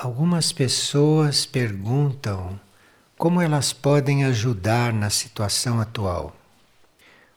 Algumas 0.00 0.52
pessoas 0.52 1.44
perguntam 1.44 2.60
como 3.16 3.42
elas 3.42 3.72
podem 3.72 4.24
ajudar 4.26 4.92
na 4.92 5.10
situação 5.10 5.80
atual, 5.80 6.36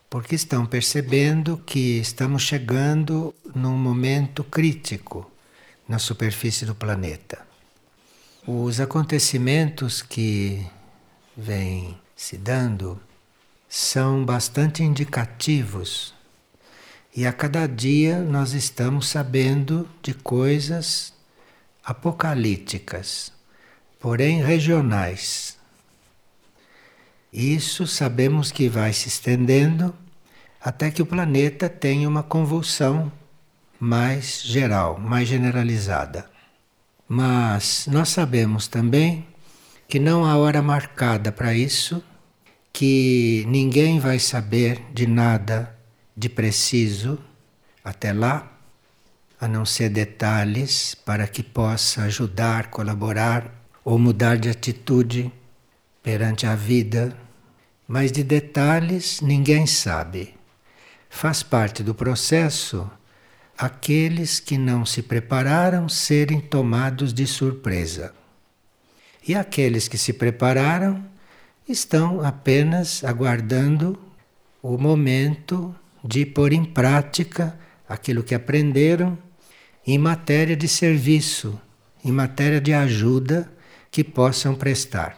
porque 0.08 0.36
estão 0.36 0.64
percebendo 0.68 1.58
que 1.58 1.98
estamos 1.98 2.44
chegando 2.44 3.34
num 3.56 3.76
momento 3.76 4.44
crítico 4.44 5.32
na 5.88 5.98
superfície 5.98 6.64
do 6.64 6.76
planeta. 6.76 7.40
Os 8.46 8.80
acontecimentos 8.80 10.04
que 10.04 10.64
vêm 11.36 11.98
se 12.16 12.38
dando 12.38 13.02
são 13.68 14.24
bastante 14.24 14.84
indicativos 14.84 16.14
e 17.16 17.26
a 17.26 17.34
cada 17.34 17.66
dia 17.66 18.20
nós 18.22 18.54
estamos 18.54 19.08
sabendo 19.08 19.90
de 20.04 20.14
coisas 20.14 21.20
apocalípticas, 21.84 23.32
porém 24.00 24.42
regionais. 24.42 25.58
Isso 27.34 27.88
sabemos 27.88 28.52
que 28.52 28.68
vai 28.68 28.94
se 28.94 29.08
estendendo 29.08 29.96
até 30.60 30.92
que 30.92 31.02
o 31.02 31.06
planeta 31.06 31.70
tenha 31.70 32.08
uma 32.08 32.22
convulsão 32.22 33.12
mais 33.80 34.42
geral, 34.44 35.00
mais 35.00 35.28
generalizada. 35.28 36.30
Mas 37.08 37.88
nós 37.88 38.10
sabemos 38.10 38.68
também 38.68 39.26
que 39.88 40.00
não 40.00 40.24
há 40.24 40.38
hora 40.38 40.62
marcada 40.62 41.32
para 41.32 41.54
isso, 41.54 42.04
que 42.72 43.44
ninguém 43.48 44.00
vai 44.00 44.20
saber 44.20 44.82
de 44.94 45.08
nada 45.08 45.76
de 46.16 46.30
preciso 46.30 47.20
até 47.84 48.14
lá 48.14 48.61
a 49.42 49.48
não 49.48 49.66
ser 49.66 49.90
detalhes 49.90 50.94
para 50.94 51.28
que 51.28 51.42
possa 51.42 52.04
ajudar, 52.04 52.68
colaborar 52.68 53.52
ou 53.84 53.98
mudar 53.98 54.38
de 54.38 54.48
atitude 54.48 55.34
perante 56.04 56.46
a 56.46 56.54
vida. 56.54 57.18
Mas 57.88 58.12
de 58.12 58.24
detalhes 58.24 59.20
ninguém 59.20 59.66
sabe. 59.66 60.36
Faz 61.10 61.42
parte 61.42 61.82
do 61.82 61.96
processo 61.96 62.88
aqueles 63.58 64.40
que 64.40 64.60
não 64.60 64.86
se 64.86 65.02
prepararam 65.02 65.90
serem 65.90 66.40
tomados 66.40 67.12
de 67.12 67.26
surpresa. 67.26 68.14
E 69.28 69.34
aqueles 69.34 69.88
que 69.88 69.98
se 69.98 70.14
prepararam 70.14 71.04
estão 71.68 72.24
apenas 72.24 73.04
aguardando 73.04 74.00
o 74.62 74.78
momento 74.78 75.76
de 76.04 76.28
pôr 76.28 76.54
em 76.54 76.64
prática 76.64 77.58
aquilo 77.90 78.22
que 78.24 78.36
aprenderam 78.36 79.18
em 79.86 79.98
matéria 79.98 80.56
de 80.56 80.68
serviço, 80.68 81.60
em 82.04 82.12
matéria 82.12 82.62
de 82.62 82.74
ajuda 82.74 83.52
que 83.90 84.04
possam 84.04 84.56
prestar. 84.56 85.18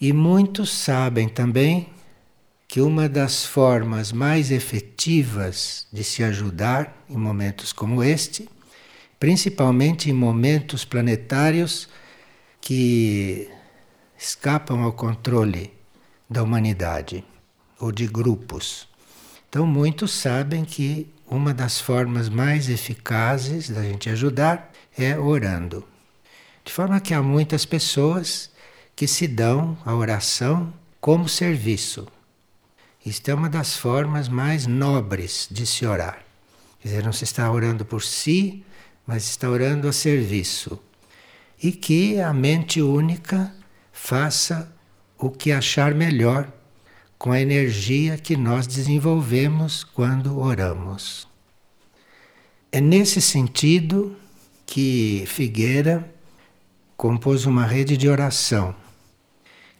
E 0.00 0.12
muitos 0.12 0.70
sabem 0.70 1.28
também 1.28 1.88
que 2.66 2.80
uma 2.80 3.08
das 3.08 3.44
formas 3.44 4.10
mais 4.10 4.50
efetivas 4.50 5.86
de 5.92 6.02
se 6.02 6.24
ajudar 6.24 7.04
em 7.08 7.16
momentos 7.16 7.72
como 7.72 8.02
este, 8.02 8.48
principalmente 9.20 10.10
em 10.10 10.12
momentos 10.12 10.84
planetários 10.84 11.88
que 12.60 13.48
escapam 14.18 14.82
ao 14.82 14.92
controle 14.92 15.72
da 16.28 16.42
humanidade 16.42 17.24
ou 17.78 17.92
de 17.92 18.06
grupos. 18.06 18.88
Então, 19.48 19.66
muitos 19.66 20.10
sabem 20.10 20.64
que 20.64 21.13
uma 21.26 21.54
das 21.54 21.80
formas 21.80 22.28
mais 22.28 22.68
eficazes 22.68 23.70
da 23.70 23.82
gente 23.82 24.10
ajudar 24.10 24.70
é 24.96 25.18
orando. 25.18 25.86
De 26.64 26.72
forma 26.72 27.00
que 27.00 27.12
há 27.12 27.22
muitas 27.22 27.64
pessoas 27.64 28.50
que 28.94 29.06
se 29.06 29.26
dão 29.26 29.76
a 29.84 29.94
oração 29.94 30.72
como 31.00 31.28
serviço. 31.28 32.06
Isto 33.04 33.30
é 33.30 33.34
uma 33.34 33.50
das 33.50 33.76
formas 33.76 34.28
mais 34.28 34.66
nobres 34.66 35.48
de 35.50 35.66
se 35.66 35.84
orar. 35.84 36.24
Quer 36.80 36.88
dizer, 36.88 37.04
não 37.04 37.12
se 37.12 37.24
está 37.24 37.50
orando 37.50 37.84
por 37.84 38.02
si, 38.02 38.64
mas 39.06 39.28
está 39.28 39.48
orando 39.48 39.88
a 39.88 39.92
serviço. 39.92 40.78
E 41.62 41.72
que 41.72 42.20
a 42.20 42.32
mente 42.32 42.80
única 42.80 43.54
faça 43.92 44.72
o 45.18 45.30
que 45.30 45.52
achar 45.52 45.94
melhor 45.94 46.50
com 47.24 47.32
a 47.32 47.40
energia 47.40 48.18
que 48.18 48.36
nós 48.36 48.66
desenvolvemos 48.66 49.82
quando 49.82 50.38
oramos. 50.38 51.26
É 52.70 52.82
nesse 52.82 53.18
sentido 53.18 54.14
que 54.66 55.24
Figueira 55.26 56.06
compôs 56.98 57.46
uma 57.46 57.64
rede 57.64 57.96
de 57.96 58.10
oração, 58.10 58.74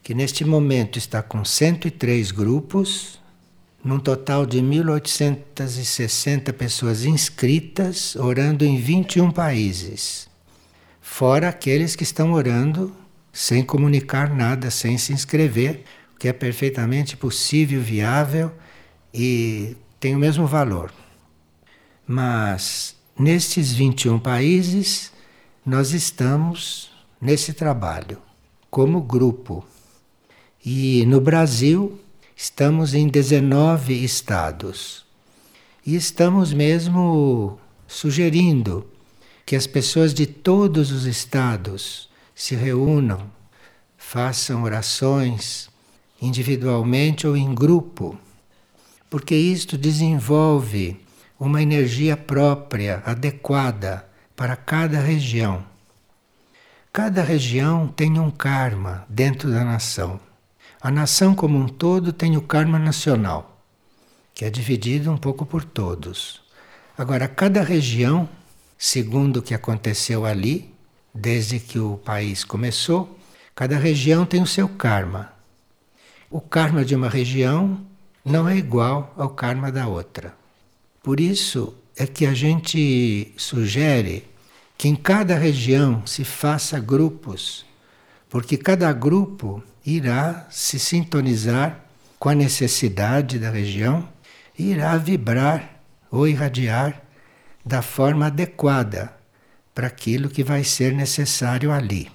que 0.03 0.15
neste 0.15 0.43
momento 0.43 0.99
está 0.99 1.23
com 1.23 1.45
103 1.45 2.31
grupos, 2.31 3.21
num 3.85 3.99
total 3.99 4.47
de 4.47 4.63
1.860 4.63 6.51
pessoas 6.55 7.05
inscritas, 7.05 8.17
orando 8.17 8.65
em 8.65 8.79
21 8.79 9.31
países, 9.31 10.31
fora 10.99 11.51
aqueles 11.51 11.95
que 11.95 12.05
estão 12.05 12.33
orando 12.33 12.97
sem 13.31 13.63
comunicar 13.63 14.35
nada, 14.35 14.71
sem 14.71 14.97
se 14.97 15.13
inscrever, 15.13 15.85
que 16.19 16.29
é 16.29 16.33
perfeitamente 16.33 17.17
possível, 17.17 17.81
viável 17.81 18.53
e 19.13 19.77
tem 20.01 20.15
o 20.15 20.19
mesmo 20.19 20.47
valor. 20.47 20.93
Mas 22.07 22.97
nestes 23.19 23.73
21 23.73 24.19
países, 24.19 25.13
nós 25.65 25.93
estamos 25.93 26.91
nesse 27.21 27.53
trabalho 27.53 28.19
como 28.71 29.01
grupo. 29.01 29.65
E 30.65 31.05
no 31.07 31.21
Brasil, 31.21 32.01
estamos 32.37 32.95
em 32.95 33.09
19 33.09 33.95
estados. 34.05 35.05
E 35.87 35.95
estamos 35.95 36.53
mesmo 36.53 37.59
sugerindo 37.87 38.87
que 39.47 39.55
as 39.55 39.67
pessoas 39.67 40.13
de 40.13 40.27
todos 40.27 40.91
os 40.91 41.05
estados 41.05 42.09
se 42.35 42.55
reúnam, 42.55 43.31
façam 43.97 44.63
orações 44.63 45.71
individualmente 46.25 47.27
ou 47.27 47.37
em 47.37 47.55
grupo, 47.55 48.19
porque 49.11 49.35
isto 49.35 49.77
desenvolve 49.77 51.01
uma 51.39 51.63
energia 51.63 52.17
própria, 52.17 53.03
adequada 53.05 54.07
para 54.35 54.57
cada 54.57 54.99
região. 55.01 55.65
Cada 56.93 57.23
região 57.23 57.89
tem 57.89 58.19
um 58.19 58.31
karma 58.31 59.05
dentro 59.09 59.51
da 59.51 59.65
nação. 59.65 60.19
A 60.81 60.91
nação 60.91 61.35
como 61.35 61.59
um 61.59 61.67
todo 61.69 62.13
tem 62.13 62.37
o 62.37 62.43
karma 62.43 62.79
nacional, 62.79 63.61
que 64.33 64.45
é 64.45 64.51
dividido 64.51 65.11
um 65.11 65.17
pouco 65.17 65.45
por 65.45 65.65
todos. 65.65 66.43
Agora, 66.97 67.27
cada 67.27 67.63
região, 67.63 68.29
segundo 68.79 69.39
o 69.39 69.43
que 69.43 69.55
aconteceu 69.55 70.25
ali, 70.25 70.73
desde 71.13 71.59
que 71.59 71.79
o 71.79 71.97
país 71.99 72.45
começou, 72.45 73.19
cada 73.55 73.77
região 73.77 74.25
tem 74.25 74.43
o 74.43 74.47
seu 74.47 74.69
karma. 74.69 75.34
O 76.31 76.41
karma 76.41 76.85
de 76.85 76.95
uma 76.95 77.09
região 77.09 77.81
não 78.25 78.49
é 78.49 78.57
igual 78.57 79.15
ao 79.17 79.31
karma 79.31 79.71
da 79.71 79.87
outra. 79.87 80.35
Por 81.03 81.21
isso 81.21 81.75
é 81.97 82.07
que 82.07 82.27
a 82.27 82.35
gente 82.35 83.33
sugere 83.37 84.25
que 84.77 84.89
em 84.89 84.97
cada 84.97 85.37
região 85.37 86.05
se 86.07 86.25
faça 86.25 86.81
grupos, 86.81 87.65
porque 88.29 88.57
cada 88.57 88.93
grupo 88.93 89.63
irá 89.85 90.47
se 90.51 90.79
sintonizar 90.79 91.85
com 92.19 92.31
a 92.31 92.35
necessidade 92.35 93.39
da 93.39 93.51
região 93.51 94.09
e 94.59 94.71
irá 94.71 94.97
vibrar 94.97 95.81
ou 96.11 96.27
irradiar 96.27 97.03
da 97.65 97.83
forma 97.83 98.27
adequada 98.27 99.13
para 99.75 99.87
aquilo 99.87 100.29
que 100.29 100.43
vai 100.43 100.65
ser 100.65 100.93
necessário 100.93 101.71
ali. 101.71 102.11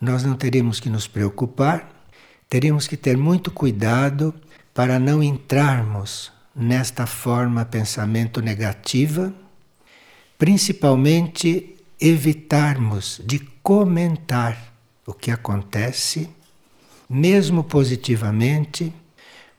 Nós 0.00 0.24
não 0.24 0.34
teríamos 0.34 0.80
que 0.80 0.88
nos 0.88 1.06
preocupar 1.06 1.99
teríamos 2.50 2.88
que 2.88 2.96
ter 2.96 3.16
muito 3.16 3.52
cuidado 3.52 4.34
para 4.74 4.98
não 4.98 5.22
entrarmos 5.22 6.32
nesta 6.54 7.06
forma 7.06 7.64
pensamento 7.64 8.42
negativa, 8.42 9.32
principalmente 10.36 11.76
evitarmos 12.00 13.20
de 13.24 13.38
comentar 13.62 14.74
o 15.06 15.14
que 15.14 15.30
acontece, 15.30 16.28
mesmo 17.08 17.62
positivamente, 17.62 18.92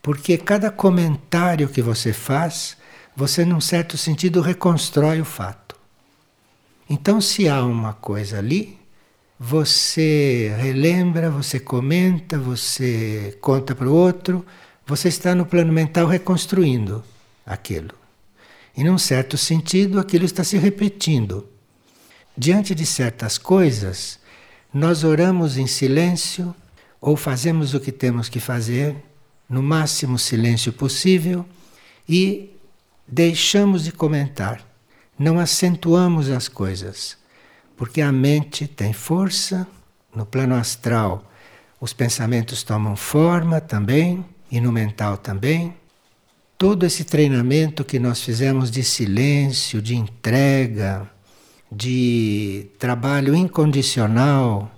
porque 0.02 0.38
cada 0.38 0.70
comentário 0.70 1.70
que 1.70 1.82
você 1.82 2.12
faz, 2.12 2.76
você, 3.16 3.46
num 3.46 3.62
certo 3.62 3.98
sentido, 3.98 4.42
reconstrói 4.42 5.22
o 5.22 5.26
fato. 5.26 5.76
Então, 6.90 7.22
se 7.22 7.48
há 7.48 7.64
uma 7.64 7.94
coisa 7.94 8.40
ali, 8.40 8.81
você 9.44 10.56
relembra, 10.60 11.32
você 11.32 11.60
comenta, 11.60 12.38
você 12.38 13.36
conta 13.42 13.74
para 13.74 13.90
o 13.90 13.92
outro, 13.92 14.46
você 14.86 15.08
está 15.08 15.34
no 15.34 15.48
plano 15.48 15.74
mental 15.74 16.06
reconstruindo 16.06 17.04
aquilo. 17.44 17.96
E 18.78 18.84
num 18.84 19.00
certo 19.00 19.40
sentido, 19.40 20.00
aquilo 20.00 20.26
está 20.26 20.44
se 20.44 20.60
repetindo. 20.60 21.50
diante 22.38 22.76
de 22.76 22.86
certas 22.86 23.40
coisas, 23.40 24.20
nós 24.72 25.04
oramos 25.04 25.58
em 25.58 25.66
silêncio 25.66 26.56
ou 27.02 27.18
fazemos 27.18 27.74
o 27.74 27.80
que 27.80 27.92
temos 27.92 28.30
que 28.30 28.40
fazer, 28.40 28.96
no 29.50 29.64
máximo 29.64 30.20
silêncio 30.20 30.72
possível, 30.72 31.44
e 32.08 32.56
deixamos 33.08 33.86
de 33.86 33.92
comentar. 33.92 34.64
Não 35.18 35.40
acentuamos 35.40 36.30
as 36.30 36.48
coisas, 36.48 37.18
porque 37.82 38.00
a 38.00 38.12
mente 38.12 38.68
tem 38.68 38.94
força, 38.94 39.68
no 40.16 40.24
plano 40.24 40.54
astral 40.54 41.28
os 41.80 41.92
pensamentos 41.94 42.62
tomam 42.62 42.96
forma 42.96 43.60
também, 43.60 44.24
e 44.52 44.62
no 44.62 44.72
mental 44.72 45.18
também. 45.18 45.74
Todo 46.60 46.86
esse 46.86 47.04
treinamento 47.04 47.84
que 47.84 47.98
nós 47.98 48.22
fizemos 48.22 48.70
de 48.70 48.84
silêncio, 48.84 49.82
de 49.82 49.96
entrega, 49.96 51.10
de 51.72 52.68
trabalho 52.78 53.34
incondicional, 53.34 54.72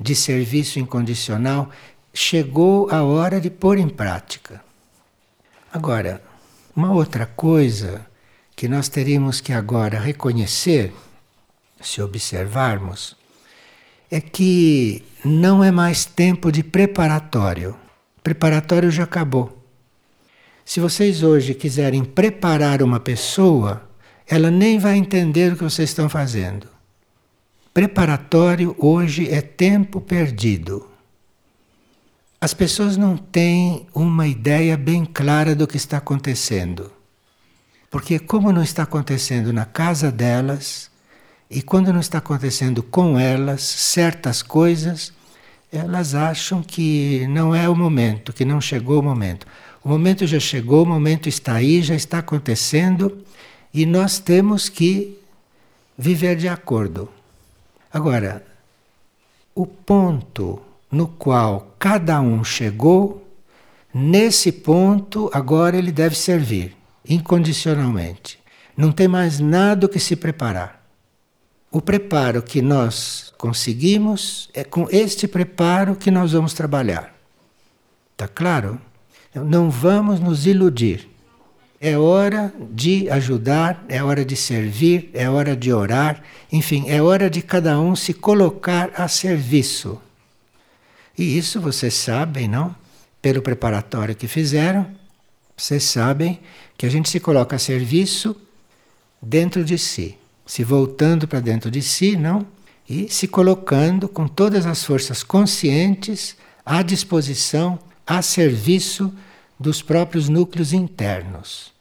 de 0.00 0.16
serviço 0.16 0.80
incondicional, 0.80 1.70
chegou 2.12 2.90
a 2.90 3.04
hora 3.04 3.40
de 3.40 3.48
pôr 3.48 3.78
em 3.78 3.88
prática. 3.88 4.60
Agora, 5.72 6.20
uma 6.74 6.90
outra 6.90 7.26
coisa 7.26 8.04
que 8.56 8.66
nós 8.66 8.88
teríamos 8.88 9.40
que 9.40 9.52
agora 9.52 10.00
reconhecer, 10.00 10.92
se 11.80 12.02
observarmos, 12.02 13.16
é 14.10 14.20
que 14.20 15.02
não 15.24 15.62
é 15.62 15.70
mais 15.70 16.04
tempo 16.04 16.50
de 16.50 16.62
preparatório. 16.62 17.76
Preparatório 18.22 18.90
já 18.90 19.04
acabou. 19.04 19.64
Se 20.64 20.80
vocês 20.80 21.22
hoje 21.22 21.54
quiserem 21.54 22.04
preparar 22.04 22.82
uma 22.82 23.00
pessoa, 23.00 23.88
ela 24.26 24.50
nem 24.50 24.78
vai 24.78 24.96
entender 24.96 25.52
o 25.52 25.56
que 25.56 25.64
vocês 25.64 25.90
estão 25.90 26.08
fazendo. 26.08 26.68
Preparatório 27.72 28.74
hoje 28.78 29.28
é 29.28 29.40
tempo 29.40 30.00
perdido. 30.00 30.88
As 32.40 32.54
pessoas 32.54 32.96
não 32.96 33.16
têm 33.16 33.86
uma 33.94 34.26
ideia 34.26 34.76
bem 34.76 35.04
clara 35.04 35.54
do 35.54 35.66
que 35.66 35.76
está 35.76 35.98
acontecendo. 35.98 36.90
Porque, 37.90 38.18
como 38.18 38.52
não 38.52 38.62
está 38.62 38.84
acontecendo 38.84 39.52
na 39.52 39.64
casa 39.64 40.10
delas, 40.10 40.89
e 41.50 41.60
quando 41.60 41.92
não 41.92 41.98
está 41.98 42.18
acontecendo 42.18 42.80
com 42.80 43.18
elas 43.18 43.62
certas 43.62 44.40
coisas, 44.40 45.12
elas 45.72 46.14
acham 46.14 46.62
que 46.62 47.26
não 47.28 47.52
é 47.52 47.68
o 47.68 47.74
momento, 47.74 48.32
que 48.32 48.44
não 48.44 48.60
chegou 48.60 49.00
o 49.00 49.02
momento. 49.02 49.48
O 49.82 49.88
momento 49.88 50.26
já 50.28 50.38
chegou, 50.38 50.84
o 50.84 50.88
momento 50.88 51.28
está 51.28 51.54
aí, 51.54 51.82
já 51.82 51.94
está 51.94 52.18
acontecendo 52.18 53.24
e 53.74 53.84
nós 53.84 54.20
temos 54.20 54.68
que 54.68 55.18
viver 55.98 56.36
de 56.36 56.46
acordo. 56.46 57.08
Agora, 57.92 58.46
o 59.52 59.66
ponto 59.66 60.62
no 60.90 61.08
qual 61.08 61.74
cada 61.80 62.20
um 62.20 62.44
chegou, 62.44 63.26
nesse 63.92 64.52
ponto 64.52 65.28
agora 65.32 65.76
ele 65.76 65.90
deve 65.90 66.14
servir 66.14 66.76
incondicionalmente. 67.08 68.38
Não 68.76 68.92
tem 68.92 69.08
mais 69.08 69.40
nada 69.40 69.88
que 69.88 69.98
se 69.98 70.14
preparar. 70.14 70.79
O 71.72 71.80
preparo 71.80 72.42
que 72.42 72.60
nós 72.60 73.32
conseguimos 73.38 74.50
é 74.52 74.64
com 74.64 74.88
este 74.90 75.28
preparo 75.28 75.94
que 75.94 76.10
nós 76.10 76.32
vamos 76.32 76.52
trabalhar. 76.52 77.14
Está 78.12 78.26
claro? 78.26 78.80
Não 79.32 79.70
vamos 79.70 80.18
nos 80.18 80.46
iludir. 80.46 81.08
É 81.80 81.96
hora 81.96 82.52
de 82.72 83.08
ajudar, 83.08 83.84
é 83.88 84.02
hora 84.02 84.24
de 84.24 84.34
servir, 84.34 85.10
é 85.14 85.30
hora 85.30 85.56
de 85.56 85.72
orar, 85.72 86.22
enfim, 86.52 86.84
é 86.88 87.00
hora 87.00 87.30
de 87.30 87.40
cada 87.40 87.80
um 87.80 87.94
se 87.94 88.12
colocar 88.12 88.90
a 88.96 89.06
serviço. 89.08 89.98
E 91.16 91.38
isso 91.38 91.60
vocês 91.60 91.94
sabem, 91.94 92.48
não? 92.48 92.74
Pelo 93.22 93.40
preparatório 93.40 94.14
que 94.14 94.26
fizeram, 94.26 94.86
vocês 95.56 95.84
sabem 95.84 96.40
que 96.76 96.84
a 96.84 96.90
gente 96.90 97.08
se 97.08 97.20
coloca 97.20 97.56
a 97.56 97.58
serviço 97.58 98.36
dentro 99.22 99.64
de 99.64 99.78
si, 99.78 100.18
se 100.50 100.64
voltando 100.64 101.28
para 101.28 101.38
dentro 101.38 101.70
de 101.70 101.80
si, 101.80 102.16
não? 102.16 102.44
E 102.88 103.08
se 103.08 103.28
colocando 103.28 104.08
com 104.08 104.26
todas 104.26 104.66
as 104.66 104.82
forças 104.82 105.22
conscientes 105.22 106.36
à 106.66 106.82
disposição, 106.82 107.78
a 108.04 108.20
serviço 108.20 109.14
dos 109.60 109.80
próprios 109.80 110.28
núcleos 110.28 110.72
internos. 110.72 111.72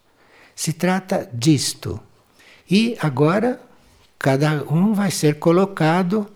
Se 0.55 0.71
trata 0.71 1.27
disto. 1.33 1.99
E 2.69 2.95
agora 3.01 3.59
cada 4.19 4.63
um 4.71 4.93
vai 4.93 5.09
ser 5.09 5.39
colocado 5.39 6.27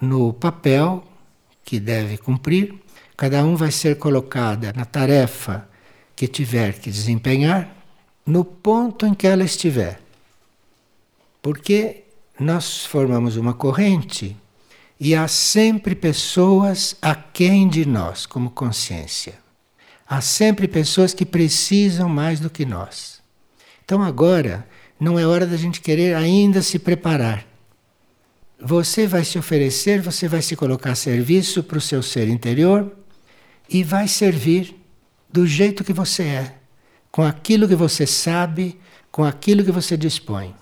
no 0.00 0.32
papel 0.32 1.04
que 1.64 1.78
deve 1.78 2.18
cumprir, 2.18 2.74
cada 3.16 3.44
um 3.44 3.54
vai 3.54 3.70
ser 3.70 3.98
colocada 3.98 4.72
na 4.74 4.84
tarefa 4.84 5.68
que 6.16 6.26
tiver 6.26 6.72
que 6.80 6.90
desempenhar, 6.90 7.72
no 8.26 8.44
ponto 8.44 9.06
em 9.06 9.14
que 9.14 9.28
ela 9.28 9.44
estiver. 9.44 10.07
Porque 11.48 12.04
nós 12.38 12.84
formamos 12.84 13.38
uma 13.38 13.54
corrente 13.54 14.36
e 15.00 15.14
há 15.14 15.26
sempre 15.26 15.94
pessoas 15.94 16.94
aquém 17.00 17.66
de 17.66 17.86
nós, 17.86 18.26
como 18.26 18.50
consciência. 18.50 19.32
Há 20.06 20.20
sempre 20.20 20.68
pessoas 20.68 21.14
que 21.14 21.24
precisam 21.24 22.06
mais 22.06 22.38
do 22.38 22.50
que 22.50 22.66
nós. 22.66 23.22
Então 23.82 24.02
agora 24.02 24.68
não 25.00 25.18
é 25.18 25.26
hora 25.26 25.46
da 25.46 25.56
gente 25.56 25.80
querer 25.80 26.14
ainda 26.14 26.60
se 26.60 26.78
preparar. 26.78 27.46
Você 28.60 29.06
vai 29.06 29.24
se 29.24 29.38
oferecer, 29.38 30.02
você 30.02 30.28
vai 30.28 30.42
se 30.42 30.54
colocar 30.54 30.92
a 30.92 30.94
serviço 30.94 31.62
para 31.62 31.78
o 31.78 31.80
seu 31.80 32.02
ser 32.02 32.28
interior 32.28 32.94
e 33.70 33.82
vai 33.82 34.06
servir 34.06 34.78
do 35.32 35.46
jeito 35.46 35.82
que 35.82 35.94
você 35.94 36.24
é, 36.24 36.54
com 37.10 37.22
aquilo 37.22 37.66
que 37.66 37.74
você 37.74 38.06
sabe, 38.06 38.78
com 39.10 39.24
aquilo 39.24 39.64
que 39.64 39.72
você 39.72 39.96
dispõe. 39.96 40.54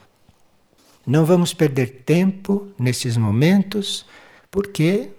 Não 1.07 1.25
vamos 1.25 1.55
perder 1.55 2.03
tempo 2.05 2.69
nesses 2.77 3.17
momentos, 3.17 4.05
porque 4.51 5.11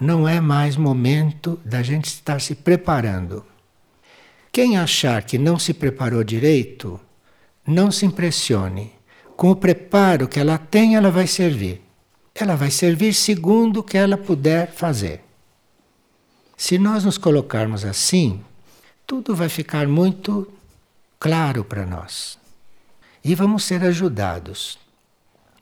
não 0.00 0.28
é 0.28 0.40
mais 0.40 0.76
momento 0.76 1.58
da 1.64 1.82
gente 1.82 2.06
estar 2.06 2.40
se 2.40 2.54
preparando. 2.54 3.44
Quem 4.52 4.76
achar 4.76 5.24
que 5.24 5.36
não 5.36 5.58
se 5.58 5.74
preparou 5.74 6.22
direito, 6.22 7.00
não 7.66 7.90
se 7.90 8.06
impressione. 8.06 8.92
Com 9.36 9.50
o 9.50 9.56
preparo 9.56 10.28
que 10.28 10.38
ela 10.38 10.58
tem, 10.58 10.94
ela 10.94 11.10
vai 11.10 11.26
servir. 11.26 11.82
Ela 12.32 12.54
vai 12.54 12.70
servir 12.70 13.14
segundo 13.14 13.78
o 13.78 13.82
que 13.82 13.98
ela 13.98 14.16
puder 14.16 14.70
fazer. 14.70 15.24
Se 16.56 16.78
nós 16.78 17.04
nos 17.04 17.18
colocarmos 17.18 17.84
assim, 17.84 18.40
tudo 19.04 19.34
vai 19.34 19.48
ficar 19.48 19.88
muito 19.88 20.46
claro 21.18 21.64
para 21.64 21.84
nós. 21.84 22.38
E 23.24 23.34
vamos 23.34 23.64
ser 23.64 23.82
ajudados. 23.82 24.83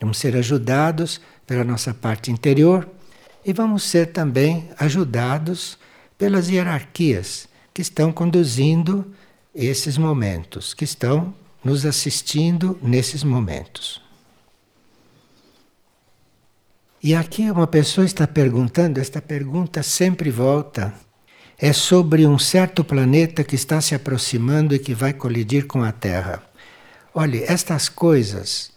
Vamos 0.03 0.19
ser 0.19 0.35
ajudados 0.37 1.21
pela 1.47 1.63
nossa 1.63 1.95
parte 1.95 2.29
interior 2.33 2.89
e 3.45 3.53
vamos 3.53 3.85
ser 3.85 4.09
também 4.09 4.69
ajudados 4.77 5.79
pelas 6.19 6.49
hierarquias 6.49 7.49
que 7.73 7.83
estão 7.83 8.13
conduzindo 8.13 9.07
esses 9.55 9.97
momentos, 9.97 10.75
que 10.75 10.83
estão 10.83 11.33
nos 11.63 11.87
assistindo 11.87 12.77
nesses 12.83 13.23
momentos. 13.23 14.03
E 17.01 17.15
aqui 17.15 17.49
uma 17.49 17.69
pessoa 17.69 18.05
está 18.05 18.27
perguntando, 18.27 18.99
esta 18.99 19.23
pergunta 19.23 19.85
sempre 19.85 20.33
volta, 20.33 20.93
é 21.57 21.73
sobre 21.73 22.27
um 22.27 22.41
certo 22.41 22.83
planeta 22.83 23.45
que 23.45 23.55
está 23.55 23.81
se 23.81 23.95
aproximando 23.95 24.75
e 24.75 24.81
que 24.81 24.95
vai 24.95 25.13
colidir 25.13 25.69
com 25.69 25.81
a 25.85 25.93
Terra. 25.93 26.43
Olhe, 27.15 27.45
estas 27.45 27.89
coisas 27.89 28.73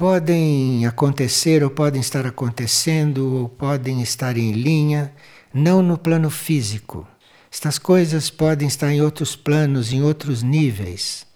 podem 0.00 0.86
acontecer 0.86 1.62
ou 1.62 1.68
podem 1.68 2.00
estar 2.00 2.24
acontecendo 2.24 3.36
ou 3.36 3.50
podem 3.50 4.00
estar 4.00 4.34
em 4.38 4.52
linha, 4.52 5.12
não 5.52 5.82
no 5.82 5.98
plano 5.98 6.30
físico. 6.30 7.06
Estas 7.52 7.78
coisas 7.78 8.30
podem 8.30 8.66
estar 8.66 8.90
em 8.90 9.02
outros 9.02 9.36
planos, 9.36 9.92
em 9.92 10.02
outros 10.02 10.42
níveis. 10.42 11.26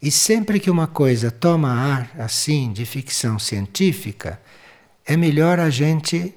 E 0.00 0.10
sempre 0.10 0.58
que 0.58 0.70
uma 0.70 0.86
coisa 0.86 1.30
toma 1.30 1.70
ar 1.70 2.10
assim 2.18 2.72
de 2.72 2.86
ficção 2.86 3.38
científica, 3.38 4.40
é 5.04 5.14
melhor 5.14 5.60
a 5.60 5.68
gente 5.68 6.34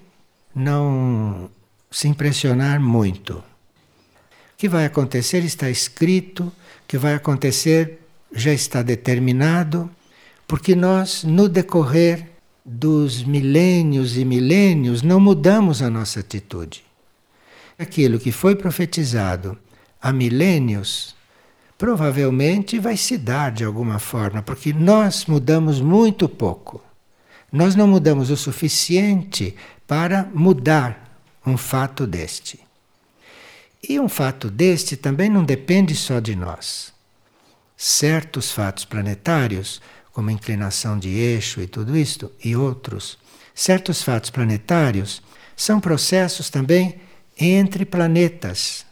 não 0.53 1.49
se 1.89 2.05
impressionar 2.09 2.81
muito. 2.81 3.35
O 3.35 3.43
que 4.57 4.67
vai 4.67 4.83
acontecer 4.83 5.45
está 5.45 5.69
escrito, 5.69 6.43
o 6.43 6.53
que 6.85 6.97
vai 6.97 7.13
acontecer 7.13 8.01
já 8.33 8.51
está 8.51 8.81
determinado 8.81 9.89
porque 10.51 10.75
nós, 10.75 11.23
no 11.23 11.47
decorrer 11.47 12.27
dos 12.65 13.23
milênios 13.23 14.17
e 14.17 14.25
milênios, 14.25 15.01
não 15.01 15.17
mudamos 15.17 15.81
a 15.81 15.89
nossa 15.89 16.19
atitude. 16.19 16.83
Aquilo 17.79 18.19
que 18.19 18.33
foi 18.33 18.53
profetizado 18.53 19.57
há 20.01 20.11
milênios, 20.11 21.15
provavelmente 21.77 22.79
vai 22.79 22.97
se 22.97 23.17
dar 23.17 23.49
de 23.53 23.63
alguma 23.63 23.97
forma, 23.97 24.41
porque 24.41 24.73
nós 24.73 25.25
mudamos 25.25 25.79
muito 25.79 26.27
pouco. 26.27 26.83
Nós 27.49 27.73
não 27.73 27.87
mudamos 27.87 28.29
o 28.29 28.35
suficiente 28.35 29.55
para 29.87 30.29
mudar 30.33 31.17
um 31.45 31.55
fato 31.55 32.05
deste. 32.05 32.59
E 33.87 33.97
um 34.01 34.09
fato 34.09 34.49
deste 34.49 34.97
também 34.97 35.29
não 35.29 35.45
depende 35.45 35.95
só 35.95 36.19
de 36.19 36.35
nós. 36.35 36.91
Certos 37.77 38.51
fatos 38.51 38.83
planetários, 38.83 39.81
como 40.11 40.29
inclinação 40.29 40.97
de 40.97 41.09
eixo 41.09 41.61
e 41.61 41.67
tudo 41.67 41.97
isto, 41.97 42.31
e 42.43 42.55
outros, 42.55 43.17
certos 43.53 44.01
fatos 44.01 44.29
planetários 44.29 45.21
são 45.55 45.79
processos 45.79 46.49
também 46.49 46.99
entre 47.39 47.85
planetas. 47.85 48.85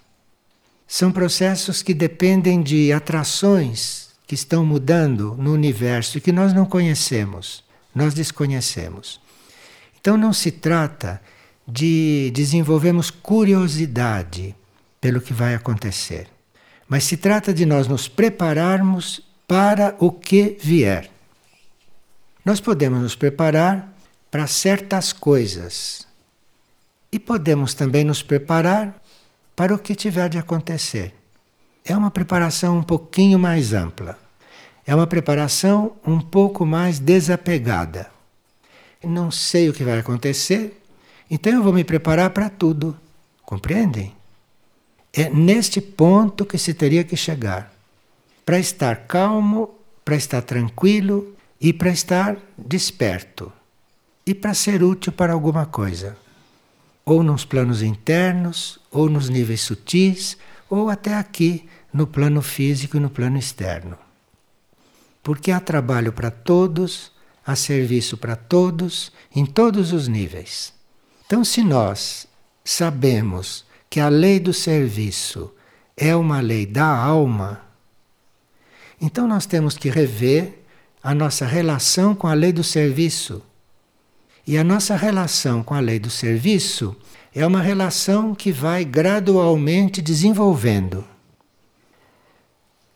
São 0.87 1.11
processos 1.11 1.81
que 1.81 1.93
dependem 1.93 2.61
de 2.61 2.91
atrações 2.91 4.09
que 4.25 4.35
estão 4.35 4.65
mudando 4.65 5.35
no 5.37 5.53
universo 5.53 6.17
e 6.17 6.21
que 6.21 6.31
nós 6.31 6.53
não 6.53 6.65
conhecemos, 6.65 7.63
nós 7.93 8.13
desconhecemos. 8.13 9.19
Então 9.99 10.15
não 10.17 10.31
se 10.31 10.51
trata 10.51 11.21
de 11.67 12.31
desenvolvermmos 12.33 13.11
curiosidade 13.11 14.55
pelo 15.01 15.21
que 15.21 15.33
vai 15.33 15.55
acontecer, 15.55 16.27
mas 16.87 17.03
se 17.03 17.17
trata 17.17 17.53
de 17.53 17.65
nós 17.65 17.87
nos 17.87 18.07
prepararmos 18.07 19.21
para 19.49 19.95
o 19.97 20.11
que 20.11 20.55
vier. 20.61 21.09
Nós 22.45 22.61
podemos 22.61 23.01
nos 23.01 23.15
preparar 23.15 23.91
para 24.29 24.45
certas 24.45 25.11
coisas 25.11 26.07
e 27.11 27.17
podemos 27.17 27.73
também 27.73 28.03
nos 28.03 28.21
preparar 28.21 29.01
para 29.55 29.73
o 29.73 29.79
que 29.79 29.95
tiver 29.95 30.29
de 30.29 30.37
acontecer. 30.37 31.15
É 31.83 31.97
uma 31.97 32.11
preparação 32.11 32.77
um 32.77 32.83
pouquinho 32.83 33.39
mais 33.39 33.73
ampla. 33.73 34.19
É 34.85 34.93
uma 34.93 35.07
preparação 35.07 35.93
um 36.05 36.21
pouco 36.21 36.63
mais 36.63 36.99
desapegada. 36.99 38.11
Não 39.03 39.31
sei 39.31 39.67
o 39.67 39.73
que 39.73 39.83
vai 39.83 39.97
acontecer, 39.97 40.79
então 41.27 41.51
eu 41.51 41.63
vou 41.63 41.73
me 41.73 41.83
preparar 41.83 42.29
para 42.29 42.51
tudo. 42.51 42.95
Compreendem? 43.41 44.15
É 45.11 45.27
neste 45.27 45.81
ponto 45.81 46.45
que 46.45 46.59
se 46.59 46.71
teria 46.75 47.03
que 47.03 47.17
chegar. 47.17 47.78
Para 48.49 48.57
estar 48.57 49.05
calmo, 49.05 49.75
para 50.03 50.15
estar 50.15 50.41
tranquilo 50.41 51.35
e 51.61 51.71
para 51.71 51.91
estar 51.91 52.35
desperto. 52.57 53.53
E 54.25 54.33
para 54.33 54.55
ser 54.55 54.81
útil 54.81 55.13
para 55.13 55.33
alguma 55.33 55.67
coisa 55.67 56.17
ou 57.05 57.21
nos 57.21 57.45
planos 57.45 57.83
internos, 57.83 58.79
ou 58.89 59.07
nos 59.07 59.29
níveis 59.29 59.61
sutis, 59.61 60.35
ou 60.67 60.89
até 60.89 61.13
aqui 61.13 61.69
no 61.93 62.07
plano 62.07 62.41
físico 62.41 62.97
e 62.97 62.99
no 62.99 63.11
plano 63.11 63.37
externo. 63.37 63.95
Porque 65.21 65.51
há 65.51 65.59
trabalho 65.59 66.11
para 66.11 66.31
todos, 66.31 67.11
há 67.45 67.55
serviço 67.55 68.17
para 68.17 68.35
todos, 68.35 69.11
em 69.35 69.45
todos 69.45 69.93
os 69.93 70.07
níveis. 70.07 70.73
Então, 71.27 71.45
se 71.45 71.63
nós 71.63 72.25
sabemos 72.65 73.63
que 73.87 73.99
a 73.99 74.09
lei 74.09 74.39
do 74.39 74.53
serviço 74.53 75.53
é 75.95 76.15
uma 76.15 76.39
lei 76.39 76.65
da 76.65 76.87
alma, 76.87 77.68
então 79.01 79.27
nós 79.27 79.45
temos 79.45 79.77
que 79.77 79.89
rever 79.89 80.59
a 81.01 81.13
nossa 81.15 81.45
relação 81.45 82.13
com 82.13 82.27
a 82.27 82.33
lei 82.33 82.51
do 82.51 82.63
serviço 82.63 83.41
e 84.45 84.57
a 84.57 84.63
nossa 84.63 84.95
relação 84.95 85.61
com 85.61 85.73
a 85.73 85.79
lei 85.79 85.99
do 85.99 86.09
serviço 86.09 86.95
é 87.35 87.45
uma 87.45 87.61
relação 87.61 88.33
que 88.33 88.51
vai 88.51 88.83
gradualmente 88.83 90.01
desenvolvendo. 90.01 91.05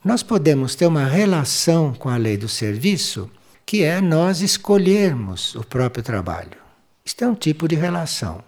Nós 0.04 0.24
podemos 0.24 0.76
ter 0.76 0.88
uma 0.88 1.06
relação 1.06 1.94
com 1.94 2.10
a 2.10 2.18
lei 2.18 2.38
do 2.38 2.50
serviço 2.50 3.30
que 3.66 3.84
é 3.84 4.02
nós 4.02 4.42
escolhermos 4.42 5.56
o 5.56 5.64
próprio 5.64 6.04
trabalho. 6.04 6.58
Isto 7.06 7.24
é 7.24 7.28
um 7.28 7.36
tipo 7.36 7.68
de 7.68 7.76
relação. 7.76 8.44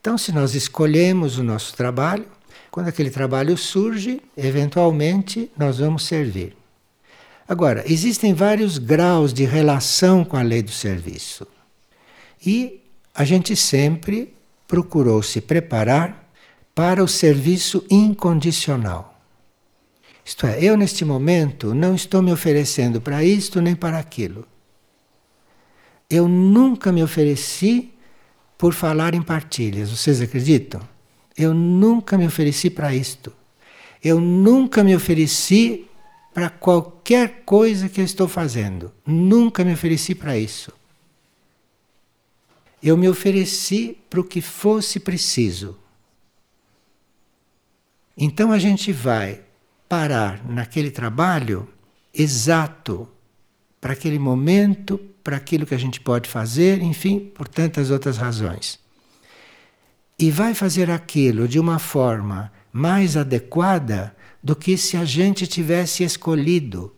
Então, 0.00 0.18
se 0.18 0.32
nós 0.32 0.54
escolhemos 0.54 1.38
o 1.38 1.42
nosso 1.42 1.74
trabalho, 1.74 2.26
quando 2.70 2.88
aquele 2.88 3.10
trabalho 3.10 3.56
surge, 3.56 4.20
eventualmente 4.36 5.50
nós 5.56 5.78
vamos 5.78 6.04
servir. 6.04 6.54
Agora, 7.46 7.84
existem 7.86 8.32
vários 8.32 8.78
graus 8.78 9.32
de 9.32 9.44
relação 9.44 10.24
com 10.24 10.36
a 10.36 10.42
lei 10.42 10.62
do 10.62 10.70
serviço. 10.70 11.46
E 12.44 12.80
a 13.14 13.24
gente 13.24 13.54
sempre 13.54 14.34
procurou 14.66 15.22
se 15.22 15.40
preparar 15.40 16.30
para 16.74 17.04
o 17.04 17.08
serviço 17.08 17.84
incondicional. 17.90 19.20
Isto 20.24 20.46
é, 20.46 20.62
eu 20.64 20.76
neste 20.76 21.04
momento 21.04 21.74
não 21.74 21.94
estou 21.94 22.22
me 22.22 22.32
oferecendo 22.32 23.00
para 23.00 23.22
isto 23.22 23.60
nem 23.60 23.76
para 23.76 23.98
aquilo. 23.98 24.46
Eu 26.08 26.26
nunca 26.26 26.90
me 26.90 27.02
ofereci 27.02 27.92
por 28.56 28.72
falar 28.72 29.14
em 29.14 29.22
partilhas, 29.22 29.90
vocês 29.90 30.20
acreditam? 30.20 30.80
Eu 31.36 31.52
nunca 31.52 32.16
me 32.16 32.26
ofereci 32.26 32.70
para 32.70 32.94
isto. 32.94 33.32
Eu 34.02 34.20
nunca 34.20 34.82
me 34.82 34.94
ofereci 34.94 35.86
para 36.34 36.50
qualquer 36.50 37.44
coisa 37.46 37.88
que 37.88 38.00
eu 38.00 38.04
estou 38.04 38.28
fazendo. 38.28 38.92
Nunca 39.06 39.64
me 39.64 39.72
ofereci 39.72 40.14
para 40.14 40.36
isso 40.36 40.70
eu 42.84 42.98
me 42.98 43.08
ofereci 43.08 43.96
para 44.10 44.20
o 44.20 44.24
que 44.24 44.42
fosse 44.42 45.00
preciso. 45.00 45.78
Então 48.14 48.52
a 48.52 48.58
gente 48.58 48.92
vai 48.92 49.40
parar 49.88 50.44
naquele 50.46 50.90
trabalho 50.90 51.66
exato 52.12 53.08
para 53.80 53.94
aquele 53.94 54.18
momento, 54.18 55.00
para 55.24 55.38
aquilo 55.38 55.64
que 55.64 55.74
a 55.74 55.78
gente 55.78 55.98
pode 55.98 56.28
fazer, 56.28 56.82
enfim, 56.82 57.20
por 57.34 57.48
tantas 57.48 57.90
outras 57.90 58.18
razões. 58.18 58.78
E 60.18 60.30
vai 60.30 60.52
fazer 60.52 60.90
aquilo 60.90 61.48
de 61.48 61.58
uma 61.58 61.78
forma 61.78 62.52
mais 62.70 63.16
adequada 63.16 64.14
do 64.44 64.54
que 64.54 64.76
se 64.76 64.94
a 64.98 65.06
gente 65.06 65.46
tivesse 65.46 66.04
escolhido. 66.04 66.94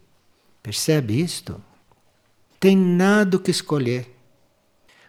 Percebe 0.61 1.21
isto? 1.21 1.63
Tem 2.59 2.77
nada 2.77 3.39
que 3.39 3.53
escolher. 3.53 4.13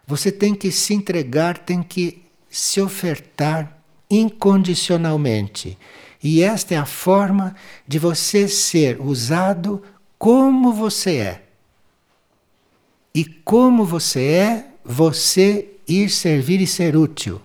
Você 0.05 0.31
tem 0.31 0.53
que 0.53 0.71
se 0.71 0.93
entregar, 0.93 1.57
tem 1.57 1.81
que 1.81 2.21
se 2.47 2.79
ofertar 2.79 3.81
incondicionalmente. 4.07 5.79
E 6.23 6.43
esta 6.43 6.75
é 6.75 6.77
a 6.77 6.85
forma 6.85 7.55
de 7.87 7.97
você 7.97 8.47
ser 8.47 9.01
usado 9.01 9.81
como 10.19 10.71
você 10.71 11.17
é. 11.17 11.43
E 13.15 13.25
como 13.25 13.83
você 13.83 14.23
é, 14.23 14.67
você 14.85 15.69
ir 15.87 16.11
servir 16.11 16.61
e 16.61 16.67
ser 16.67 16.95
útil 16.95 17.41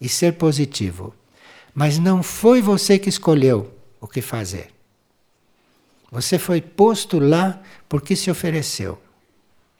e 0.00 0.08
ser 0.08 0.32
positivo. 0.32 1.14
Mas 1.74 1.98
não 1.98 2.22
foi 2.22 2.62
você 2.62 2.98
que 2.98 3.10
escolheu 3.10 3.79
o 4.00 4.08
que 4.08 4.20
fazer. 4.20 4.70
Você 6.10 6.38
foi 6.38 6.60
posto 6.60 7.18
lá 7.18 7.60
porque 7.88 8.16
se 8.16 8.30
ofereceu. 8.30 9.00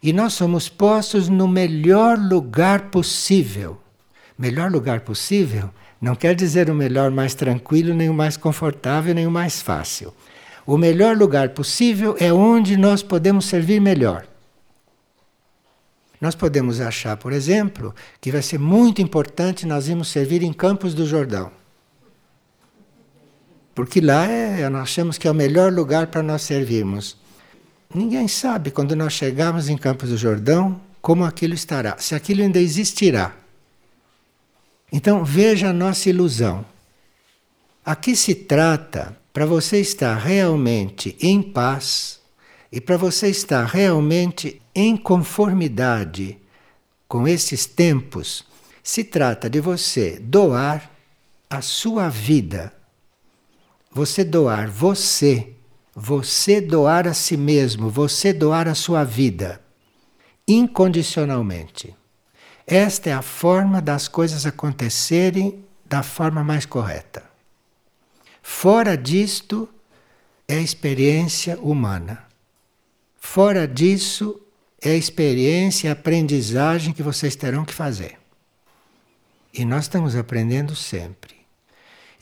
E 0.02 0.12
nós 0.12 0.32
somos 0.32 0.68
postos 0.68 1.28
no 1.28 1.48
melhor 1.48 2.18
lugar 2.18 2.90
possível. 2.90 3.80
Melhor 4.38 4.70
lugar 4.70 5.00
possível 5.00 5.70
não 6.00 6.14
quer 6.14 6.34
dizer 6.34 6.70
o 6.70 6.74
melhor 6.74 7.10
mais 7.10 7.34
tranquilo, 7.34 7.92
nem 7.92 8.08
o 8.08 8.14
mais 8.14 8.36
confortável, 8.36 9.14
nem 9.14 9.26
o 9.26 9.30
mais 9.30 9.60
fácil. 9.60 10.14
O 10.66 10.78
melhor 10.78 11.16
lugar 11.16 11.50
possível 11.50 12.16
é 12.18 12.32
onde 12.32 12.76
nós 12.76 13.02
podemos 13.02 13.44
servir 13.44 13.80
melhor. 13.80 14.26
Nós 16.20 16.34
podemos 16.34 16.80
achar, 16.80 17.16
por 17.16 17.32
exemplo, 17.32 17.94
que 18.20 18.30
vai 18.30 18.42
ser 18.42 18.58
muito 18.58 19.02
importante 19.02 19.66
nós 19.66 19.88
irmos 19.88 20.08
servir 20.08 20.42
em 20.42 20.52
Campos 20.52 20.94
do 20.94 21.06
Jordão. 21.06 21.50
Porque 23.80 23.98
lá 23.98 24.26
é, 24.26 24.68
nós 24.68 24.82
achamos 24.82 25.16
que 25.16 25.26
é 25.26 25.30
o 25.30 25.34
melhor 25.34 25.72
lugar 25.72 26.08
para 26.08 26.22
nós 26.22 26.42
servirmos. 26.42 27.16
Ninguém 27.94 28.28
sabe 28.28 28.70
quando 28.70 28.94
nós 28.94 29.14
chegarmos 29.14 29.70
em 29.70 29.76
Campos 29.78 30.10
do 30.10 30.18
Jordão 30.18 30.78
como 31.00 31.24
aquilo 31.24 31.54
estará, 31.54 31.96
se 31.96 32.14
aquilo 32.14 32.42
ainda 32.42 32.60
existirá. 32.60 33.34
Então 34.92 35.24
veja 35.24 35.70
a 35.70 35.72
nossa 35.72 36.10
ilusão. 36.10 36.62
Aqui 37.82 38.14
se 38.14 38.34
trata 38.34 39.16
para 39.32 39.46
você 39.46 39.80
estar 39.80 40.14
realmente 40.14 41.16
em 41.18 41.40
paz 41.40 42.20
e 42.70 42.82
para 42.82 42.98
você 42.98 43.28
estar 43.28 43.64
realmente 43.64 44.60
em 44.74 44.94
conformidade 44.94 46.36
com 47.08 47.26
esses 47.26 47.64
tempos, 47.64 48.44
se 48.82 49.02
trata 49.04 49.48
de 49.48 49.58
você 49.58 50.18
doar 50.20 50.90
a 51.48 51.62
sua 51.62 52.10
vida. 52.10 52.78
Você 53.92 54.24
doar 54.24 54.68
você 54.68 55.54
você 55.94 56.60
doar 56.60 57.06
a 57.06 57.14
si 57.14 57.36
mesmo, 57.36 57.90
você 57.90 58.32
doar 58.32 58.68
a 58.68 58.74
sua 58.74 59.04
vida, 59.04 59.60
incondicionalmente. 60.46 61.94
Esta 62.66 63.10
é 63.10 63.12
a 63.12 63.22
forma 63.22 63.82
das 63.82 64.06
coisas 64.06 64.46
acontecerem 64.46 65.64
da 65.84 66.02
forma 66.02 66.44
mais 66.44 66.64
correta. 66.64 67.24
Fora 68.42 68.96
disto 68.96 69.68
é 70.46 70.60
experiência 70.60 71.58
humana. 71.60 72.24
Fora 73.18 73.66
disso 73.66 74.40
é 74.80 74.90
a 74.92 74.96
experiência 74.96 75.88
e 75.88 75.90
a 75.90 75.92
aprendizagem 75.92 76.92
que 76.94 77.02
vocês 77.02 77.36
terão 77.36 77.64
que 77.64 77.74
fazer. 77.74 78.18
E 79.52 79.64
nós 79.64 79.84
estamos 79.84 80.14
aprendendo 80.14 80.76
sempre. 80.76 81.39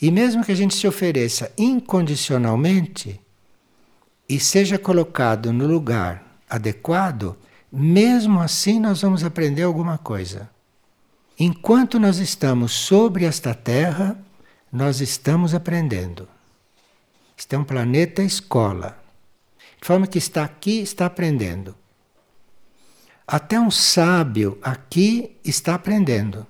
E 0.00 0.10
mesmo 0.10 0.44
que 0.44 0.52
a 0.52 0.54
gente 0.54 0.74
se 0.74 0.86
ofereça 0.86 1.52
incondicionalmente 1.58 3.20
e 4.28 4.38
seja 4.38 4.78
colocado 4.78 5.52
no 5.52 5.66
lugar 5.66 6.40
adequado, 6.48 7.36
mesmo 7.70 8.40
assim 8.40 8.78
nós 8.78 9.02
vamos 9.02 9.24
aprender 9.24 9.62
alguma 9.62 9.98
coisa. 9.98 10.48
Enquanto 11.38 11.98
nós 11.98 12.18
estamos 12.18 12.72
sobre 12.72 13.24
esta 13.24 13.54
terra, 13.54 14.16
nós 14.72 15.00
estamos 15.00 15.54
aprendendo. 15.54 16.28
Este 17.36 17.54
é 17.54 17.58
um 17.58 17.64
planeta 17.64 18.22
escola. 18.22 19.00
De 19.80 19.86
forma 19.86 20.06
que 20.06 20.18
está 20.18 20.44
aqui, 20.44 20.80
está 20.80 21.06
aprendendo. 21.06 21.74
Até 23.26 23.60
um 23.60 23.70
sábio 23.70 24.58
aqui 24.62 25.36
está 25.44 25.74
aprendendo. 25.74 26.46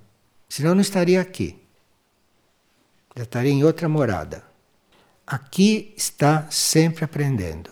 Senão 0.49 0.75
não 0.75 0.81
estaria 0.81 1.21
aqui. 1.21 1.61
Já 3.19 3.25
estaria 3.25 3.51
em 3.51 3.65
outra 3.65 3.89
morada. 3.89 4.45
Aqui 5.27 5.93
está 5.97 6.47
sempre 6.51 7.05
aprendendo. 7.05 7.69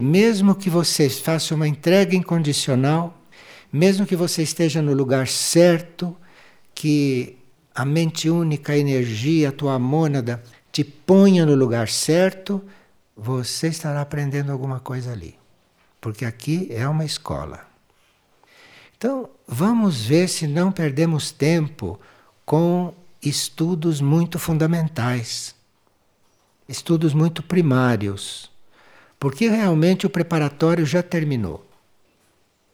Mesmo 0.00 0.54
que 0.54 0.70
você 0.70 1.10
faça 1.10 1.54
uma 1.54 1.68
entrega 1.68 2.16
incondicional, 2.16 3.22
mesmo 3.70 4.06
que 4.06 4.16
você 4.16 4.42
esteja 4.42 4.80
no 4.80 4.94
lugar 4.94 5.28
certo, 5.28 6.16
que 6.74 7.36
a 7.74 7.84
mente 7.84 8.30
única, 8.30 8.72
a 8.72 8.78
energia, 8.78 9.50
a 9.50 9.52
tua 9.52 9.78
mônada 9.78 10.42
te 10.72 10.82
ponha 10.82 11.44
no 11.44 11.54
lugar 11.54 11.90
certo, 11.90 12.64
você 13.14 13.68
estará 13.68 14.00
aprendendo 14.00 14.50
alguma 14.50 14.80
coisa 14.80 15.12
ali. 15.12 15.38
Porque 16.00 16.24
aqui 16.24 16.66
é 16.70 16.88
uma 16.88 17.04
escola. 17.04 17.60
Então, 18.96 19.28
vamos 19.46 20.06
ver 20.06 20.30
se 20.30 20.46
não 20.46 20.72
perdemos 20.72 21.30
tempo 21.30 22.00
com 22.46 22.94
estudos 23.22 24.00
muito 24.00 24.38
fundamentais, 24.38 25.54
estudos 26.68 27.14
muito 27.14 27.42
primários, 27.42 28.50
porque 29.18 29.48
realmente 29.48 30.06
o 30.06 30.10
preparatório 30.10 30.84
já 30.84 31.02
terminou. 31.02 31.64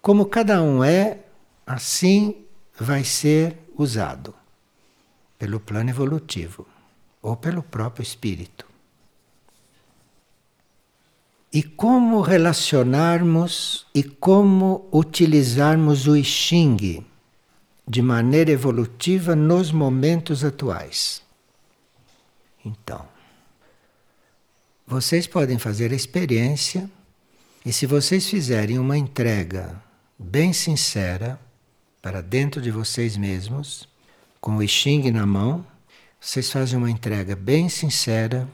Como 0.01 0.25
cada 0.25 0.63
um 0.63 0.83
é, 0.83 1.19
assim 1.67 2.45
vai 2.79 3.05
ser 3.05 3.59
usado 3.77 4.35
pelo 5.39 5.61
plano 5.61 5.91
evolutivo 5.91 6.67
ou 7.21 7.37
pelo 7.37 7.63
próprio 7.63 8.03
espírito. 8.03 8.67
E 11.53 11.63
como 11.63 12.21
relacionarmos 12.21 13.87
e 13.95 14.03
como 14.03 14.89
utilizarmos 14.93 16.07
o 16.07 16.17
I 16.17 16.25
Ching 16.25 17.05
de 17.89 18.03
maneira 18.03 18.51
evolutiva 18.51 19.35
nos 19.35 19.73
momentos 19.73 20.45
atuais. 20.45 21.23
Então, 22.63 23.09
vocês 24.87 25.27
podem 25.27 25.59
fazer 25.59 25.91
a 25.93 25.97
experiência 25.97 26.91
e 27.65 27.73
se 27.73 27.87
vocês 27.87 28.29
fizerem 28.29 28.79
uma 28.79 28.99
entrega 28.99 29.83
bem 30.19 30.53
sincera 30.53 31.41
para 32.03 32.21
dentro 32.21 32.61
de 32.61 32.71
vocês 32.71 33.17
mesmos, 33.17 33.89
com 34.41 34.57
o 34.57 34.63
I 34.63 34.69
Ching 34.69 35.11
na 35.11 35.27
mão, 35.27 35.65
vocês 36.21 36.51
fazem 36.51 36.77
uma 36.79 36.91
entrega 36.91 37.35
bem 37.35 37.69
sincera 37.69 38.47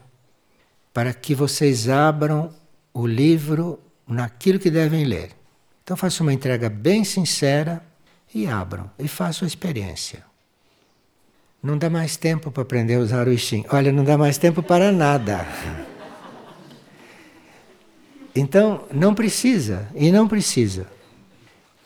para 0.92 1.12
que 1.12 1.34
vocês 1.34 1.88
abram 1.88 2.54
o 2.92 3.04
livro 3.04 3.80
naquilo 4.06 4.60
que 4.60 4.70
devem 4.70 5.04
ler. 5.04 5.30
Então 5.82 5.96
façam 5.96 6.24
uma 6.24 6.32
entrega 6.32 6.70
bem 6.70 7.02
sincera 7.02 7.84
e 8.34 8.48
abram 8.48 8.90
e 8.98 9.06
façam 9.06 9.46
a 9.46 9.48
experiência. 9.48 10.24
Não 11.62 11.78
dá 11.78 11.88
mais 11.88 12.16
tempo 12.16 12.50
para 12.50 12.62
aprender 12.62 12.96
a 12.96 13.00
usar 13.00 13.28
o 13.28 13.32
I 13.32 13.38
Olha, 13.70 13.92
não 13.92 14.04
dá 14.04 14.18
mais 14.18 14.36
tempo 14.36 14.62
para 14.62 14.90
nada. 14.92 15.46
Então, 18.34 18.84
não 18.92 19.14
precisa, 19.14 19.88
e 19.94 20.10
não 20.10 20.26
precisa. 20.26 20.86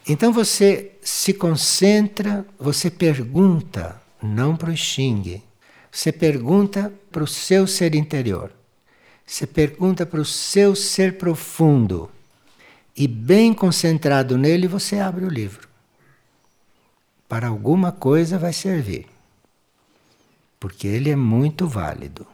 Então 0.08 0.32
você 0.32 0.92
se 1.02 1.34
concentra, 1.34 2.44
você 2.58 2.90
pergunta, 2.90 4.00
não 4.22 4.56
para 4.56 4.70
o 4.70 4.76
Xing, 4.76 5.42
você 5.92 6.10
pergunta 6.10 6.90
para 7.12 7.22
o 7.22 7.26
seu 7.26 7.66
ser 7.66 7.94
interior. 7.94 8.50
Você 9.26 9.46
pergunta 9.46 10.06
para 10.06 10.20
o 10.20 10.24
seu 10.24 10.74
ser 10.74 11.18
profundo. 11.18 12.10
E 12.96 13.06
bem 13.06 13.52
concentrado 13.52 14.38
nele, 14.38 14.66
você 14.66 14.98
abre 14.98 15.26
o 15.26 15.28
livro 15.28 15.67
para 17.28 17.48
alguma 17.48 17.92
coisa 17.92 18.38
vai 18.38 18.52
servir. 18.52 19.06
Porque 20.58 20.88
ele 20.88 21.10
é 21.10 21.16
muito 21.16 21.68
válido. 21.68 22.26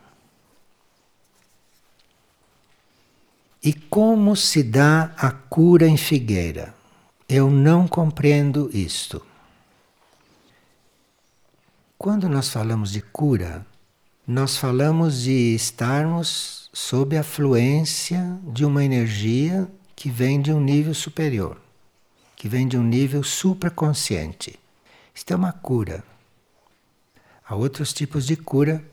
E 3.62 3.72
como 3.72 4.37
se 4.37 4.62
dá 4.62 5.14
a 5.16 5.30
cura 5.30 5.88
em 5.88 5.96
Figueira? 5.96 6.74
Eu 7.28 7.50
não 7.50 7.88
compreendo 7.88 8.70
isto. 8.72 9.24
Quando 11.96 12.28
nós 12.28 12.50
falamos 12.50 12.92
de 12.92 13.00
cura, 13.00 13.66
nós 14.26 14.57
falamos 14.57 15.22
de 15.22 15.54
estarmos 15.54 16.68
sob 16.72 17.16
a 17.16 17.22
fluência 17.22 18.38
de 18.42 18.64
uma 18.64 18.85
energia 18.85 19.66
que 19.96 20.11
vem 20.11 20.40
de 20.40 20.52
um 20.52 20.61
nível 20.61 20.92
superior, 20.92 21.59
que 22.37 22.48
vem 22.48 22.68
de 22.68 22.76
um 22.76 22.83
nível 22.83 23.22
supraconsciente. 23.22 24.59
Isto 25.14 25.33
é 25.33 25.37
uma 25.37 25.53
cura. 25.53 26.03
Há 27.46 27.55
outros 27.55 27.92
tipos 27.92 28.27
de 28.27 28.37
cura, 28.37 28.85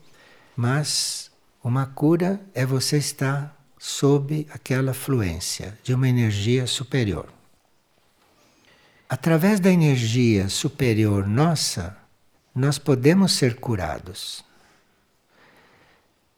mas 0.56 1.30
uma 1.64 1.86
cura 1.86 2.40
é 2.54 2.64
você 2.64 2.98
estar 2.98 3.56
sob 3.78 4.46
aquela 4.50 4.94
fluência 4.94 5.76
de 5.82 5.92
uma 5.92 6.08
energia 6.08 6.66
superior. 6.66 7.28
Através 9.08 9.58
da 9.58 9.70
energia 9.70 10.48
superior 10.48 11.26
nossa, 11.26 11.96
nós 12.54 12.78
podemos 12.78 13.32
ser 13.32 13.56
curados. 13.56 14.44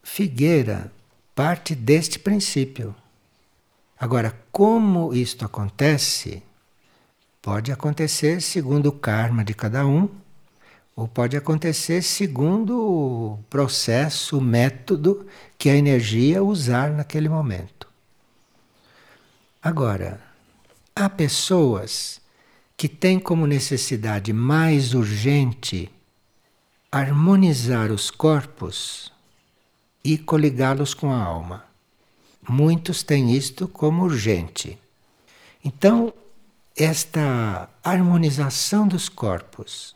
Figueira 0.03 0.91
parte 1.35 1.75
deste 1.75 2.19
princípio. 2.19 2.95
Agora, 3.99 4.37
como 4.51 5.13
isto 5.15 5.45
acontece? 5.45 6.43
Pode 7.45 7.71
acontecer 7.71 8.41
segundo 8.41 8.87
o 8.87 8.93
karma 8.93 9.45
de 9.45 9.53
cada 9.53 9.87
um, 9.87 10.09
ou 10.97 11.07
pode 11.07 11.37
acontecer 11.37 12.01
segundo 12.01 12.75
o 12.75 13.39
processo, 13.51 14.39
o 14.39 14.41
método 14.41 15.27
que 15.59 15.69
a 15.69 15.77
energia 15.77 16.43
usar 16.43 16.91
naquele 16.91 17.29
momento. 17.29 17.87
Agora, 19.63 20.23
há 20.97 21.07
pessoas 21.11 22.19
que 22.79 22.89
têm 22.89 23.21
como 23.21 23.47
necessidade 23.47 24.33
mais 24.33 24.95
urgente 24.95 25.93
harmonizar 26.91 27.93
os 27.93 28.11
corpos 28.11 29.13
e 30.03 30.17
coligá-los 30.17 30.95
com 30.95 31.13
a 31.13 31.23
alma. 31.23 31.67
Muitos 32.49 33.03
têm 33.03 33.37
isto 33.37 33.69
como 33.69 34.05
urgente. 34.05 34.79
Então, 35.63 36.11
esta 36.77 37.69
harmonização 37.85 38.89
dos 38.89 39.09
corpos 39.09 39.95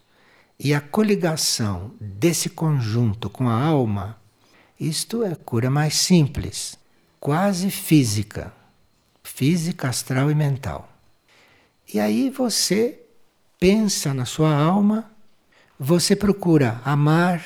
e 0.58 0.72
a 0.72 0.80
coligação 0.80 1.92
desse 2.00 2.48
conjunto 2.48 3.28
com 3.28 3.48
a 3.48 3.60
alma, 3.60 4.16
isto 4.78 5.24
é 5.24 5.34
cura 5.34 5.70
mais 5.70 5.94
simples, 5.94 6.78
quase 7.18 7.70
física, 7.70 8.52
física, 9.24 9.88
astral 9.88 10.30
e 10.30 10.34
mental. 10.36 10.88
E 11.92 11.98
aí 11.98 12.30
você 12.30 13.00
pensa 13.58 14.14
na 14.14 14.24
sua 14.24 14.54
alma, 14.54 15.10
você 15.78 16.14
procura 16.14 16.80
amar 16.84 17.42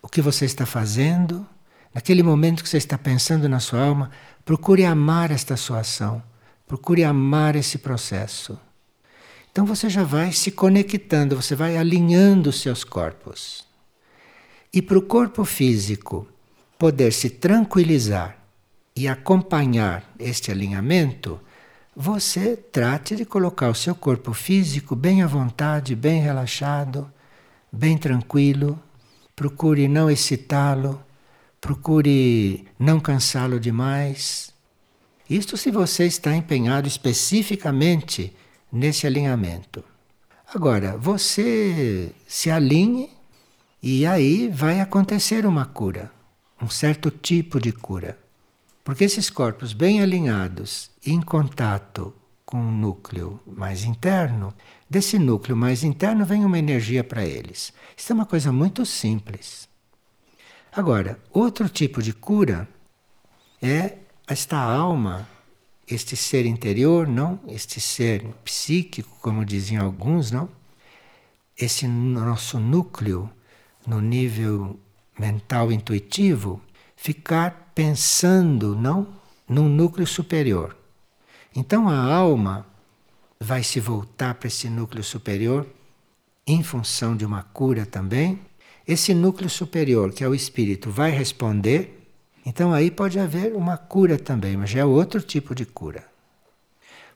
o 0.00 0.08
que 0.08 0.22
você 0.22 0.44
está 0.44 0.64
fazendo, 0.64 1.44
naquele 1.92 2.22
momento 2.22 2.62
que 2.62 2.68
você 2.68 2.76
está 2.76 2.96
pensando 2.96 3.48
na 3.48 3.58
sua 3.58 3.80
alma, 3.80 4.12
procure 4.44 4.84
amar 4.84 5.32
esta 5.32 5.56
sua 5.56 5.80
ação, 5.80 6.22
procure 6.68 7.02
amar 7.02 7.56
esse 7.56 7.78
processo. 7.78 8.56
Então 9.56 9.64
você 9.64 9.88
já 9.88 10.04
vai 10.04 10.32
se 10.32 10.50
conectando, 10.50 11.34
você 11.34 11.54
vai 11.54 11.78
alinhando 11.78 12.50
os 12.50 12.60
seus 12.60 12.84
corpos. 12.84 13.64
E 14.70 14.82
para 14.82 14.98
o 14.98 15.02
corpo 15.02 15.46
físico 15.46 16.28
poder 16.78 17.10
se 17.10 17.30
tranquilizar 17.30 18.36
e 18.94 19.08
acompanhar 19.08 20.12
este 20.18 20.50
alinhamento, 20.50 21.40
você 21.96 22.54
trate 22.54 23.16
de 23.16 23.24
colocar 23.24 23.70
o 23.70 23.74
seu 23.74 23.94
corpo 23.94 24.34
físico 24.34 24.94
bem 24.94 25.22
à 25.22 25.26
vontade, 25.26 25.96
bem 25.96 26.20
relaxado, 26.20 27.10
bem 27.72 27.96
tranquilo. 27.96 28.78
Procure 29.34 29.88
não 29.88 30.10
excitá-lo, 30.10 31.02
procure 31.62 32.66
não 32.78 33.00
cansá-lo 33.00 33.58
demais. 33.58 34.52
Isto 35.30 35.56
se 35.56 35.70
você 35.70 36.04
está 36.04 36.36
empenhado 36.36 36.86
especificamente 36.86 38.36
nesse 38.70 39.06
alinhamento. 39.06 39.84
Agora, 40.54 40.96
você 40.96 42.12
se 42.26 42.50
alinhe 42.50 43.10
e 43.82 44.06
aí 44.06 44.48
vai 44.48 44.80
acontecer 44.80 45.44
uma 45.46 45.64
cura, 45.64 46.10
um 46.60 46.68
certo 46.68 47.10
tipo 47.10 47.60
de 47.60 47.72
cura. 47.72 48.18
Porque 48.84 49.04
esses 49.04 49.28
corpos 49.28 49.72
bem 49.72 50.00
alinhados, 50.00 50.90
em 51.04 51.20
contato 51.20 52.14
com 52.44 52.58
o 52.58 52.70
núcleo 52.70 53.40
mais 53.44 53.82
interno, 53.84 54.54
desse 54.88 55.18
núcleo 55.18 55.56
mais 55.56 55.82
interno 55.82 56.24
vem 56.24 56.44
uma 56.44 56.58
energia 56.58 57.02
para 57.02 57.24
eles. 57.24 57.72
Isso 57.96 58.12
é 58.12 58.14
uma 58.14 58.24
coisa 58.26 58.52
muito 58.52 58.86
simples. 58.86 59.68
Agora, 60.72 61.18
outro 61.32 61.68
tipo 61.68 62.00
de 62.00 62.12
cura 62.12 62.68
é 63.60 63.98
esta 64.28 64.56
alma, 64.56 65.26
este 65.88 66.16
ser 66.16 66.46
interior, 66.46 67.06
não? 67.06 67.38
Este 67.48 67.80
ser 67.80 68.24
psíquico, 68.44 69.16
como 69.20 69.44
diziam 69.44 69.84
alguns, 69.84 70.30
não? 70.30 70.48
Esse 71.56 71.86
nosso 71.86 72.58
núcleo 72.58 73.30
no 73.86 74.00
nível 74.00 74.78
mental 75.18 75.70
intuitivo, 75.70 76.60
ficar 76.96 77.72
pensando, 77.74 78.74
não, 78.74 79.06
num 79.48 79.68
núcleo 79.68 80.06
superior. 80.06 80.76
Então 81.54 81.88
a 81.88 82.12
alma 82.12 82.66
vai 83.40 83.62
se 83.62 83.80
voltar 83.80 84.34
para 84.34 84.48
esse 84.48 84.68
núcleo 84.68 85.04
superior 85.04 85.66
em 86.46 86.62
função 86.62 87.16
de 87.16 87.24
uma 87.24 87.42
cura 87.42 87.86
também. 87.86 88.40
Esse 88.86 89.14
núcleo 89.14 89.50
superior, 89.50 90.12
que 90.12 90.22
é 90.22 90.28
o 90.28 90.34
espírito, 90.34 90.90
vai 90.90 91.10
responder. 91.10 92.05
Então 92.48 92.72
aí 92.72 92.92
pode 92.92 93.18
haver 93.18 93.56
uma 93.56 93.76
cura 93.76 94.16
também, 94.16 94.56
mas 94.56 94.70
já 94.70 94.78
é 94.78 94.84
outro 94.84 95.20
tipo 95.20 95.52
de 95.52 95.66
cura. 95.66 96.04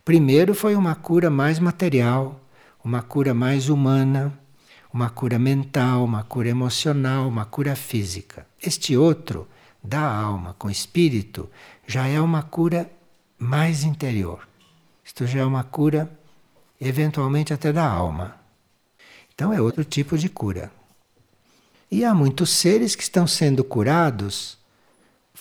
Primeiro 0.05 0.57
foi 0.57 0.75
uma 0.75 0.97
cura 0.97 1.31
mais 1.31 1.61
material, 1.61 2.40
uma 2.85 3.01
cura 3.01 3.33
mais 3.33 3.69
humana, 3.69 4.37
uma 4.93 5.09
cura 5.09 5.38
mental, 5.38 6.03
uma 6.03 6.25
cura 6.25 6.49
emocional, 6.49 7.29
uma 7.29 7.45
cura 7.45 7.77
física. 7.77 8.45
Este 8.61 8.97
outro, 8.97 9.47
da 9.81 10.01
alma 10.01 10.57
com 10.59 10.69
espírito, 10.69 11.49
já 11.87 12.09
é 12.09 12.21
uma 12.21 12.43
cura 12.43 12.90
mais 13.38 13.85
interior. 13.85 14.49
Isto 15.05 15.29
já 15.29 15.40
é 15.40 15.45
uma 15.45 15.62
cura, 15.62 16.11
eventualmente 16.81 17.55
até 17.55 17.73
da 17.73 17.88
alma. 17.88 18.35
Então 19.33 19.53
é 19.53 19.61
outro 19.61 19.85
tipo 19.85 20.19
de 20.19 20.29
cura. 20.29 20.73
E 21.88 22.05
há 22.05 22.12
muitos 22.12 22.51
seres 22.51 22.97
que 22.97 23.05
estão 23.05 23.29
sendo 23.29 23.62
curados 23.62 24.60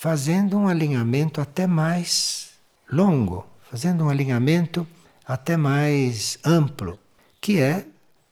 fazendo 0.02 0.58
um 0.58 0.70
alinhamento 0.70 1.42
até 1.42 1.68
mais 1.68 2.52
longo, 2.90 3.46
fazendo 3.70 4.06
um 4.06 4.10
alinhamento 4.10 4.88
até 5.26 5.58
mais 5.58 6.40
amplo, 6.46 6.98
que 7.42 7.60
é 7.60 7.86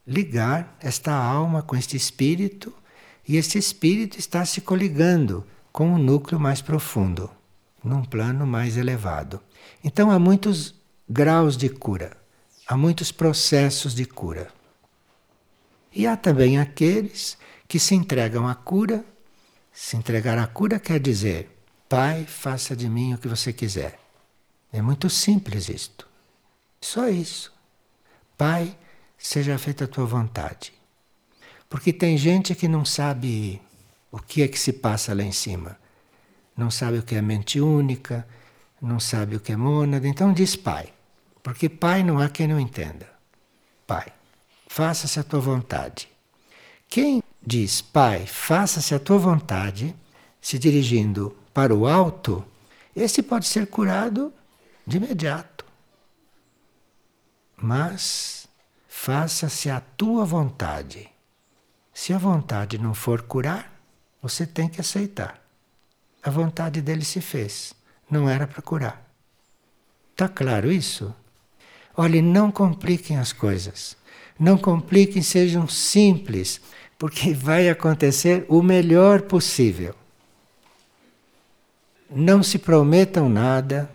ligar 0.08 0.78
esta 0.80 1.14
alma 1.14 1.62
com 1.62 1.76
este 1.76 1.98
espírito 1.98 2.74
e 3.28 3.36
este 3.36 3.58
espírito 3.58 4.18
está 4.18 4.46
se 4.46 4.62
coligando 4.62 5.46
com 5.70 5.94
o 5.94 5.98
núcleo 5.98 6.40
mais 6.40 6.62
profundo, 6.62 7.30
num 7.84 8.02
plano 8.02 8.48
mais 8.48 8.78
elevado. 8.78 9.42
Então 9.84 10.10
há 10.10 10.18
muitos 10.18 10.74
graus 11.10 11.58
de 11.58 11.68
cura, 11.68 12.16
há 12.66 12.78
muitos 12.78 13.12
processos 13.12 13.94
de 13.94 14.06
cura. 14.06 14.48
E 15.94 16.08
há 16.08 16.16
também 16.16 16.60
aqueles 16.60 17.38
que 17.68 17.78
se 17.78 17.94
entregam 17.94 18.48
à 18.48 18.56
cura. 18.56 19.04
Se 19.74 19.98
entregar 19.98 20.38
à 20.38 20.48
cura 20.48 20.80
quer 20.80 21.00
dizer, 21.00 21.57
Pai, 21.90 22.26
faça 22.26 22.76
de 22.76 22.90
mim 22.90 23.14
o 23.14 23.18
que 23.18 23.30
você 23.30 23.54
quiser. 23.54 23.98
É 24.74 24.82
muito 24.82 25.10
simples 25.10 25.70
isto. 25.70 26.06
Só 26.82 27.08
isso. 27.08 27.54
Pai, 28.38 28.78
seja 29.18 29.58
feita 29.58 29.86
a 29.86 29.88
tua 29.88 30.06
vontade. 30.06 30.74
Porque 31.70 31.94
tem 31.94 32.18
gente 32.18 32.54
que 32.56 32.68
não 32.68 32.84
sabe 32.84 33.62
o 34.12 34.20
que 34.20 34.44
é 34.44 34.48
que 34.48 34.60
se 34.60 34.74
passa 34.74 35.14
lá 35.14 35.24
em 35.24 35.32
cima. 35.32 35.78
Não 36.56 36.70
sabe 36.70 36.98
o 36.98 37.04
que 37.04 37.16
é 37.16 37.22
mente 37.22 37.62
única, 37.62 38.28
não 38.82 39.00
sabe 39.00 39.36
o 39.36 39.40
que 39.40 39.54
é 39.54 39.58
mônada, 39.58 40.08
então 40.08 40.34
diz 40.34 40.56
pai. 40.56 40.94
Porque 41.42 41.70
pai 41.70 42.04
não 42.04 42.20
há 42.20 42.30
quem 42.30 42.48
não 42.48 42.60
entenda. 42.60 43.08
Pai, 43.86 44.12
faça-se 44.68 45.20
a 45.20 45.24
tua 45.24 45.40
vontade. 45.40 46.10
Quem 46.90 47.24
diz 47.46 47.82
pai, 47.82 48.26
faça-se 48.26 48.94
a 48.94 49.00
tua 49.00 49.18
vontade, 49.18 49.96
se 50.42 50.60
dirigindo 50.60 51.36
para 51.58 51.74
o 51.74 51.88
alto, 51.88 52.46
esse 52.96 53.24
pode 53.24 53.48
ser 53.48 53.66
curado 53.66 54.32
de 54.86 54.98
imediato. 54.98 55.66
Mas 57.60 58.48
faça-se 58.88 59.68
a 59.68 59.80
tua 59.80 60.24
vontade. 60.24 61.10
Se 61.92 62.14
a 62.14 62.18
vontade 62.20 62.78
não 62.78 62.94
for 62.94 63.24
curar, 63.24 63.74
você 64.22 64.46
tem 64.46 64.70
que 64.70 64.80
aceitar. 64.80 65.42
A 66.22 66.30
vontade 66.30 66.80
dele 66.80 67.04
se 67.04 67.22
fez, 67.22 67.74
não 68.08 68.30
era 68.30 68.46
para 68.46 68.62
curar. 68.62 69.10
Está 70.12 70.30
claro 70.30 70.72
isso? 70.72 71.12
Olhe, 71.96 72.22
não 72.22 72.52
compliquem 72.52 73.18
as 73.18 73.34
coisas. 73.34 73.98
Não 74.40 74.60
compliquem, 74.60 75.24
sejam 75.24 75.68
simples, 75.68 76.62
porque 77.00 77.34
vai 77.34 77.68
acontecer 77.68 78.46
o 78.48 78.62
melhor 78.62 79.24
possível. 79.24 79.96
Não 82.10 82.42
se 82.42 82.58
prometam 82.58 83.28
nada, 83.28 83.90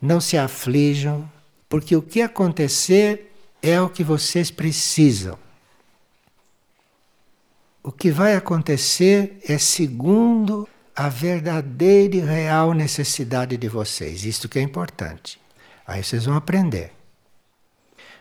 não 0.00 0.20
se 0.20 0.36
aflijam, 0.36 1.30
porque 1.68 1.94
o 1.94 2.02
que 2.02 2.22
acontecer 2.22 3.32
é 3.62 3.80
o 3.80 3.88
que 3.88 4.02
vocês 4.02 4.50
precisam. 4.50 5.38
O 7.82 7.92
que 7.92 8.10
vai 8.10 8.34
acontecer 8.34 9.38
é 9.46 9.58
segundo 9.58 10.68
a 10.94 11.08
verdadeira 11.08 12.16
e 12.16 12.20
real 12.20 12.74
necessidade 12.74 13.56
de 13.56 13.68
vocês. 13.68 14.24
Isto 14.24 14.48
que 14.48 14.58
é 14.58 14.62
importante. 14.62 15.40
Aí 15.86 16.02
vocês 16.02 16.24
vão 16.24 16.34
aprender. 16.34 16.92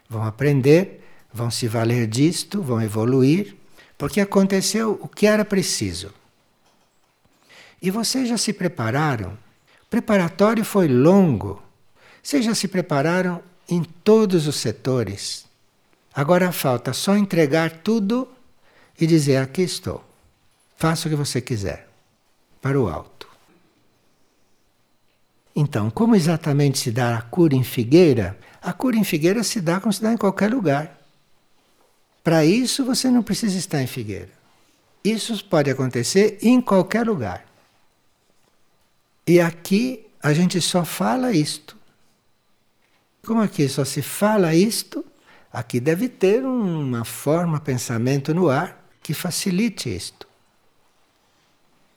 Vão 0.09 0.23
aprender, 0.23 1.03
vão 1.33 1.51
se 1.51 1.67
valer 1.67 2.07
disto, 2.07 2.61
vão 2.61 2.81
evoluir, 2.81 3.55
porque 3.97 4.21
aconteceu 4.21 4.97
o 5.01 5.07
que 5.07 5.25
era 5.25 5.43
preciso. 5.43 6.13
E 7.81 7.91
vocês 7.91 8.27
já 8.27 8.37
se 8.37 8.53
prepararam. 8.53 9.37
O 9.83 9.89
preparatório 9.89 10.65
foi 10.65 10.87
longo. 10.87 11.61
Vocês 12.21 12.43
já 12.43 12.55
se 12.55 12.67
prepararam 12.67 13.41
em 13.69 13.83
todos 13.83 14.47
os 14.47 14.55
setores. 14.55 15.45
Agora 16.13 16.51
falta 16.51 16.93
só 16.93 17.15
entregar 17.15 17.71
tudo 17.71 18.27
e 18.99 19.05
dizer: 19.05 19.37
Aqui 19.37 19.61
estou. 19.61 20.03
Faça 20.75 21.07
o 21.07 21.11
que 21.11 21.15
você 21.15 21.39
quiser. 21.39 21.87
Para 22.61 22.79
o 22.79 22.89
alto. 22.89 23.27
Então, 25.55 25.89
como 25.89 26.15
exatamente 26.15 26.77
se 26.77 26.91
dá 26.91 27.17
a 27.17 27.21
cura 27.21 27.55
em 27.55 27.63
figueira? 27.63 28.37
A 28.61 28.73
cura 28.73 28.95
em 28.95 29.03
figueira 29.03 29.43
se 29.43 29.59
dá 29.59 29.79
como 29.79 29.91
se 29.91 30.01
dá 30.01 30.13
em 30.13 30.17
qualquer 30.17 30.51
lugar. 30.51 30.99
Para 32.23 32.45
isso, 32.45 32.83
você 32.83 33.09
não 33.09 33.23
precisa 33.23 33.57
estar 33.57 33.81
em 33.81 33.87
figueira. 33.87 34.29
Isso 35.03 35.43
pode 35.45 35.69
acontecer 35.69 36.37
em 36.41 36.61
qualquer 36.61 37.07
lugar. 37.07 37.46
E 39.27 39.41
aqui 39.41 40.07
a 40.23 40.33
gente 40.33 40.61
só 40.61 40.85
fala 40.85 41.33
isto. 41.33 41.75
Como 43.25 43.41
aqui 43.41 43.67
só 43.67 43.83
se 43.83 44.01
fala 44.01 44.55
isto, 44.55 45.05
aqui 45.51 45.81
deve 45.81 46.07
ter 46.07 46.45
uma 46.45 47.03
forma, 47.03 47.59
pensamento 47.59 48.33
no 48.33 48.49
ar 48.49 48.87
que 49.03 49.13
facilite 49.13 49.93
isto. 49.93 50.25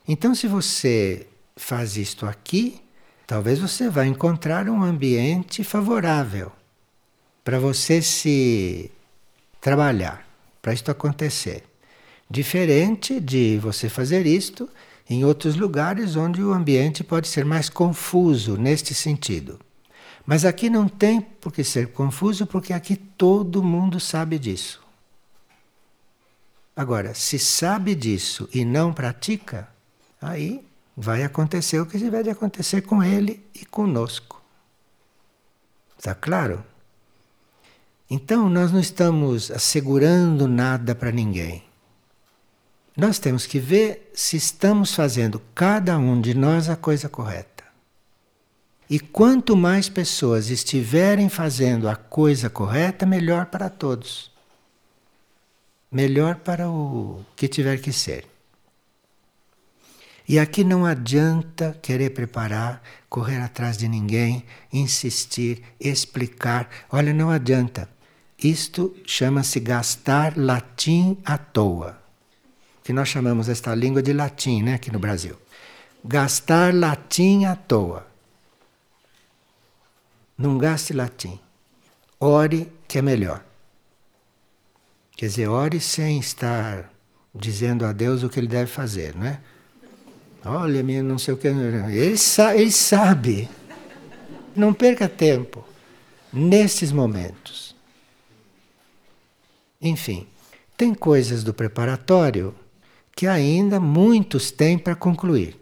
Então, 0.09 0.35
se 0.35 0.49
você 0.49 1.29
faz 1.57 1.97
isto 1.97 2.27
aqui, 2.27 2.81
talvez 3.29 3.61
você 3.61 3.89
vá 3.89 4.05
encontrar 4.05 4.69
um 4.69 4.83
ambiente 4.83 5.63
favorável 5.63 6.51
para 7.45 7.61
você 7.61 8.03
se 8.03 8.91
trabalhar, 9.61 10.27
para 10.61 10.73
isto 10.73 10.91
acontecer. 10.91 11.63
Diferente 12.29 13.21
de 13.21 13.57
você 13.59 13.89
fazer 13.89 14.27
isto 14.27 14.69
em 15.11 15.25
outros 15.25 15.57
lugares 15.57 16.15
onde 16.15 16.41
o 16.41 16.53
ambiente 16.53 17.03
pode 17.03 17.27
ser 17.27 17.45
mais 17.45 17.69
confuso 17.69 18.57
neste 18.57 18.95
sentido. 18.95 19.59
Mas 20.25 20.45
aqui 20.45 20.71
não 20.71 20.87
tem 20.87 21.21
por 21.21 21.53
que 21.53 21.65
ser 21.65 21.89
confuso, 21.89 22.47
porque 22.47 22.73
aqui 22.73 22.95
todo 22.95 23.61
mundo 23.61 23.99
sabe 23.99 24.39
disso. 24.39 24.81
Agora, 26.77 27.13
se 27.13 27.41
sabe 27.41 27.97
disso 27.97 28.49
e 28.55 28.65
não 28.65 28.93
pratica, 28.93 29.69
aí 30.23 30.65
vai 30.97 31.25
acontecer 31.25 31.81
o 31.81 31.87
que 31.87 31.99
tiver 31.99 32.23
de 32.23 32.31
acontecer 32.31 32.83
com 32.83 33.03
ele 33.03 33.45
e 33.53 33.67
conosco. 33.67 34.41
Está 35.99 36.15
claro? 36.15 36.65
Então, 38.09 38.49
nós 38.49 38.71
não 38.71 38.79
estamos 38.79 39.51
assegurando 39.51 40.47
nada 40.47 40.95
para 40.95 41.11
ninguém. 41.11 41.65
Nós 42.97 43.19
temos 43.19 43.47
que 43.47 43.59
ver 43.59 44.11
se 44.15 44.37
estamos 44.37 44.95
fazendo 44.95 45.41
cada 45.55 45.99
um 45.99 46.21
de 46.21 46.35
nós 46.35 46.69
a 46.69 46.77
coisa 46.77 47.09
correta. 47.09 47.65
E 48.89 48.99
quanto 48.99 49.57
mais 49.57 49.89
pessoas 49.89 50.51
estiverem 50.51 51.29
fazendo 51.29 51.89
a 51.89 51.95
coisa 51.95 52.51
correta, 52.51 53.07
melhor 53.07 53.47
para 53.47 53.71
todos. 53.71 54.33
Melhor 55.91 56.37
para 56.37 56.69
o 56.69 57.25
que 57.37 57.47
tiver 57.47 57.81
que 57.81 57.93
ser. 57.93 58.27
E 60.29 60.39
aqui 60.39 60.63
não 60.63 60.85
adianta 60.85 61.77
querer 61.83 62.11
preparar, 62.11 62.83
correr 63.09 63.39
atrás 63.39 63.77
de 63.77 63.89
ninguém, 63.89 64.45
insistir, 64.73 65.63
explicar. 65.81 66.69
Olha, 66.91 67.13
não 67.13 67.31
adianta. 67.31 67.89
Isto 68.39 68.95
chama-se 69.05 69.61
gastar 69.61 70.37
latim 70.37 71.19
à 71.25 71.37
toa. 71.37 72.01
Que 72.91 72.95
nós 72.95 73.09
chamamos 73.09 73.49
esta 73.49 73.73
língua 73.73 74.03
de 74.03 74.13
latim, 74.13 74.65
né, 74.65 74.75
aqui 74.75 74.91
no 74.91 74.99
Brasil. 74.99 75.37
Gastar 76.05 76.75
latim 76.75 77.45
à 77.45 77.55
toa. 77.55 78.05
Não 80.37 80.59
gaste 80.59 80.93
latim. 80.93 81.39
Ore 82.19 82.69
que 82.89 82.99
é 82.99 83.03
melhor. 83.03 83.45
Quer 85.17 85.27
dizer, 85.27 85.47
ore 85.47 85.79
sem 85.79 86.19
estar 86.19 86.93
dizendo 87.33 87.87
a 87.87 87.93
Deus 87.93 88.25
o 88.25 88.29
que 88.29 88.41
ele 88.41 88.49
deve 88.49 88.69
fazer, 88.69 89.15
não 89.15 89.25
é? 89.25 89.41
Olha, 90.45 90.83
minha 90.83 91.01
não 91.01 91.17
sei 91.17 91.35
o 91.35 91.37
que. 91.37 91.47
Ele, 91.47 92.17
sa 92.17 92.57
ele 92.57 92.73
sabe. 92.73 93.49
Não 94.57 94.75
perca 94.75 95.09
tempo 95.09 95.65
nesses 96.33 96.91
momentos. 96.91 97.73
Enfim, 99.81 100.27
tem 100.77 100.93
coisas 100.93 101.45
do 101.45 101.55
preparatório 101.55 102.53
que 103.21 103.27
ainda 103.27 103.79
muitos 103.79 104.51
têm 104.51 104.79
para 104.79 104.95
concluir. 104.95 105.61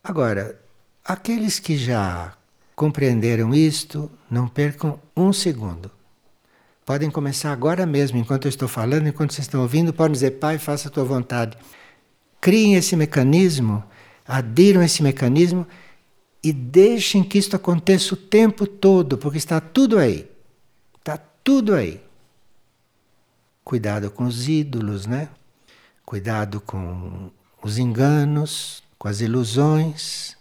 Agora, 0.00 0.60
aqueles 1.04 1.58
que 1.58 1.76
já 1.76 2.34
compreenderam 2.76 3.52
isto, 3.52 4.08
não 4.30 4.46
percam 4.46 5.00
um 5.16 5.32
segundo. 5.32 5.90
Podem 6.86 7.10
começar 7.10 7.50
agora 7.50 7.84
mesmo, 7.84 8.16
enquanto 8.16 8.44
eu 8.44 8.48
estou 8.48 8.68
falando, 8.68 9.08
enquanto 9.08 9.32
vocês 9.32 9.44
estão 9.44 9.62
ouvindo, 9.62 9.92
podem 9.92 10.12
dizer, 10.12 10.38
Pai, 10.38 10.56
faça 10.56 10.86
a 10.86 10.90
tua 10.92 11.02
vontade. 11.02 11.58
Criem 12.40 12.76
esse 12.76 12.94
mecanismo, 12.94 13.82
adiram 14.24 14.80
esse 14.80 15.02
mecanismo 15.02 15.66
e 16.44 16.52
deixem 16.52 17.24
que 17.24 17.38
isto 17.38 17.56
aconteça 17.56 18.14
o 18.14 18.16
tempo 18.16 18.68
todo, 18.68 19.18
porque 19.18 19.38
está 19.38 19.60
tudo 19.60 19.98
aí. 19.98 20.30
Está 21.00 21.18
tudo 21.42 21.74
aí. 21.74 22.00
Cuidado 23.64 24.12
com 24.12 24.26
os 24.26 24.48
ídolos, 24.48 25.06
né? 25.06 25.28
Cuidado 26.04 26.60
com 26.60 27.30
os 27.62 27.78
enganos, 27.78 28.82
com 28.98 29.08
as 29.08 29.20
ilusões. 29.20 30.36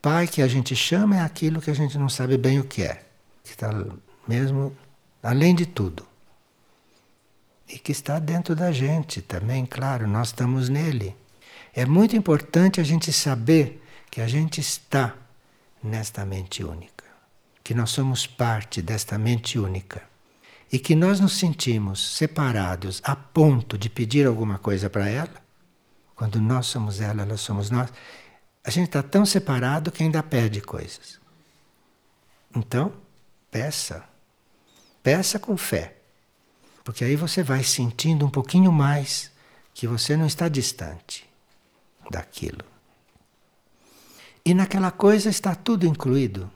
Pai 0.00 0.26
que 0.26 0.42
a 0.42 0.48
gente 0.48 0.74
chama 0.74 1.16
é 1.16 1.20
aquilo 1.20 1.60
que 1.60 1.70
a 1.70 1.74
gente 1.74 1.96
não 1.96 2.08
sabe 2.08 2.36
bem 2.36 2.58
o 2.58 2.64
que 2.64 2.82
é, 2.82 3.04
que 3.44 3.50
está 3.50 3.70
mesmo 4.26 4.76
além 5.22 5.54
de 5.54 5.66
tudo. 5.66 6.06
E 7.68 7.78
que 7.78 7.92
está 7.92 8.18
dentro 8.18 8.54
da 8.56 8.72
gente 8.72 9.22
também, 9.22 9.64
claro, 9.64 10.06
nós 10.06 10.28
estamos 10.28 10.68
nele. 10.68 11.16
É 11.72 11.86
muito 11.86 12.16
importante 12.16 12.80
a 12.80 12.84
gente 12.84 13.12
saber 13.12 13.82
que 14.10 14.20
a 14.20 14.28
gente 14.28 14.60
está 14.60 15.14
nesta 15.82 16.26
mente 16.26 16.62
única, 16.62 17.04
que 17.64 17.72
nós 17.72 17.90
somos 17.90 18.26
parte 18.26 18.82
desta 18.82 19.16
mente 19.16 19.58
única 19.58 20.11
e 20.72 20.78
que 20.78 20.94
nós 20.94 21.20
nos 21.20 21.34
sentimos 21.34 22.16
separados 22.16 23.00
a 23.04 23.14
ponto 23.14 23.76
de 23.76 23.90
pedir 23.90 24.26
alguma 24.26 24.58
coisa 24.58 24.88
para 24.88 25.08
ela. 25.08 25.42
Quando 26.16 26.40
nós 26.40 26.66
somos 26.66 27.00
ela, 27.00 27.22
ela 27.22 27.36
somos 27.36 27.70
nós 27.70 27.90
a 28.64 28.70
gente 28.70 28.86
está 28.86 29.02
tão 29.02 29.26
separado 29.26 29.90
que 29.90 30.02
ainda 30.02 30.22
pede 30.22 30.60
coisas. 30.60 31.20
Então, 32.54 32.92
peça. 33.50 34.04
Peça 35.02 35.38
com 35.38 35.56
fé. 35.56 35.96
Porque 36.84 37.04
aí 37.04 37.16
você 37.16 37.42
vai 37.42 37.64
sentindo 37.64 38.24
um 38.24 38.30
pouquinho 38.30 38.70
mais 38.70 39.32
que 39.74 39.86
você 39.86 40.16
não 40.16 40.26
está 40.26 40.48
distante 40.48 41.28
daquilo. 42.10 42.64
E 44.44 44.54
naquela 44.54 44.90
coisa 44.90 45.28
está 45.28 45.54
tudo 45.54 45.86
incluído. 45.86 46.50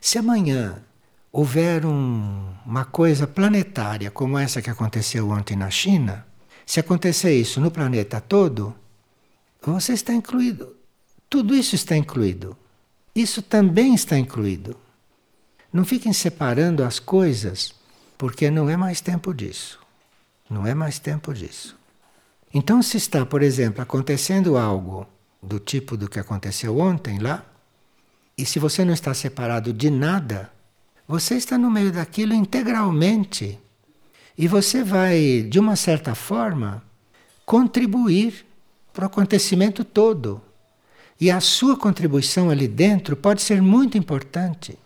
Se 0.00 0.18
amanhã 0.18 0.82
houver 1.32 1.86
um, 1.86 2.52
uma 2.66 2.84
coisa 2.84 3.26
planetária 3.26 4.10
como 4.10 4.38
essa 4.38 4.60
que 4.60 4.68
aconteceu 4.68 5.30
ontem 5.30 5.56
na 5.56 5.70
China, 5.70 6.26
se 6.66 6.78
acontecer 6.78 7.34
isso 7.34 7.60
no 7.60 7.70
planeta 7.70 8.20
todo, 8.20 8.74
você 9.60 9.94
está 9.94 10.12
incluído. 10.12 10.76
Tudo 11.30 11.54
isso 11.54 11.74
está 11.74 11.96
incluído. 11.96 12.56
Isso 13.14 13.40
também 13.40 13.94
está 13.94 14.18
incluído. 14.18 14.76
Não 15.72 15.84
fiquem 15.84 16.12
separando 16.12 16.84
as 16.84 16.98
coisas, 16.98 17.74
porque 18.18 18.50
não 18.50 18.68
é 18.68 18.76
mais 18.76 19.00
tempo 19.00 19.32
disso. 19.32 19.80
Não 20.50 20.66
é 20.66 20.74
mais 20.74 20.98
tempo 20.98 21.32
disso. 21.32 21.76
Então, 22.52 22.82
se 22.82 22.98
está, 22.98 23.24
por 23.24 23.42
exemplo, 23.42 23.82
acontecendo 23.82 24.58
algo 24.58 25.06
do 25.42 25.58
tipo 25.58 25.96
do 25.96 26.08
que 26.08 26.20
aconteceu 26.20 26.78
ontem 26.78 27.18
lá, 27.18 27.44
e 28.36 28.44
se 28.44 28.58
você 28.58 28.84
não 28.84 28.92
está 28.92 29.14
separado 29.14 29.72
de 29.72 29.90
nada, 29.90 30.50
você 31.06 31.34
está 31.34 31.58
no 31.58 31.70
meio 31.70 31.92
daquilo 31.92 32.34
integralmente. 32.34 33.58
E 34.36 34.48
você 34.48 34.82
vai, 34.82 35.42
de 35.42 35.58
uma 35.58 35.76
certa 35.76 36.14
forma, 36.14 36.82
contribuir 37.44 38.46
para 38.92 39.04
o 39.04 39.06
acontecimento 39.06 39.84
todo. 39.84 40.40
E 41.20 41.30
a 41.30 41.40
sua 41.40 41.76
contribuição 41.76 42.50
ali 42.50 42.66
dentro 42.66 43.16
pode 43.16 43.42
ser 43.42 43.60
muito 43.60 43.96
importante. 43.96 44.78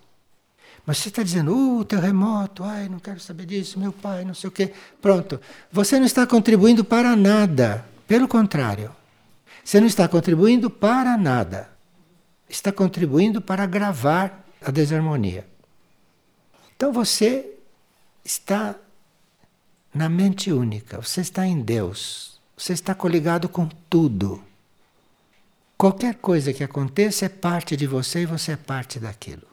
Mas 0.84 0.98
você 0.98 1.08
está 1.08 1.22
dizendo, 1.22 1.52
uh, 1.52 1.84
terremoto, 1.84 2.62
ai, 2.62 2.88
não 2.88 2.98
quero 2.98 3.18
saber 3.18 3.46
disso, 3.46 3.78
meu 3.78 3.92
pai, 3.92 4.24
não 4.24 4.34
sei 4.34 4.48
o 4.48 4.52
quê. 4.52 4.72
Pronto. 5.02 5.40
Você 5.72 5.98
não 5.98 6.06
está 6.06 6.26
contribuindo 6.26 6.84
para 6.84 7.16
nada. 7.16 7.84
Pelo 8.06 8.28
contrário. 8.28 8.94
Você 9.64 9.80
não 9.80 9.86
está 9.86 10.06
contribuindo 10.06 10.70
para 10.70 11.16
nada. 11.16 11.68
Está 12.48 12.70
contribuindo 12.70 13.40
para 13.40 13.64
agravar 13.64 14.44
a 14.64 14.70
desarmonia. 14.70 15.44
Então 16.76 16.92
você 16.92 17.54
está 18.24 18.74
na 19.94 20.08
mente 20.08 20.52
única, 20.52 21.00
você 21.00 21.22
está 21.22 21.46
em 21.46 21.60
Deus. 21.60 22.38
Você 22.56 22.72
está 22.72 22.94
coligado 22.94 23.48
com 23.48 23.66
tudo. 23.90 24.42
Qualquer 25.76 26.14
coisa 26.16 26.52
que 26.52 26.64
aconteça 26.64 27.26
é 27.26 27.28
parte 27.28 27.76
de 27.76 27.86
você 27.86 28.22
e 28.22 28.26
você 28.26 28.52
é 28.52 28.56
parte 28.56 28.98
daquilo. 28.98 29.46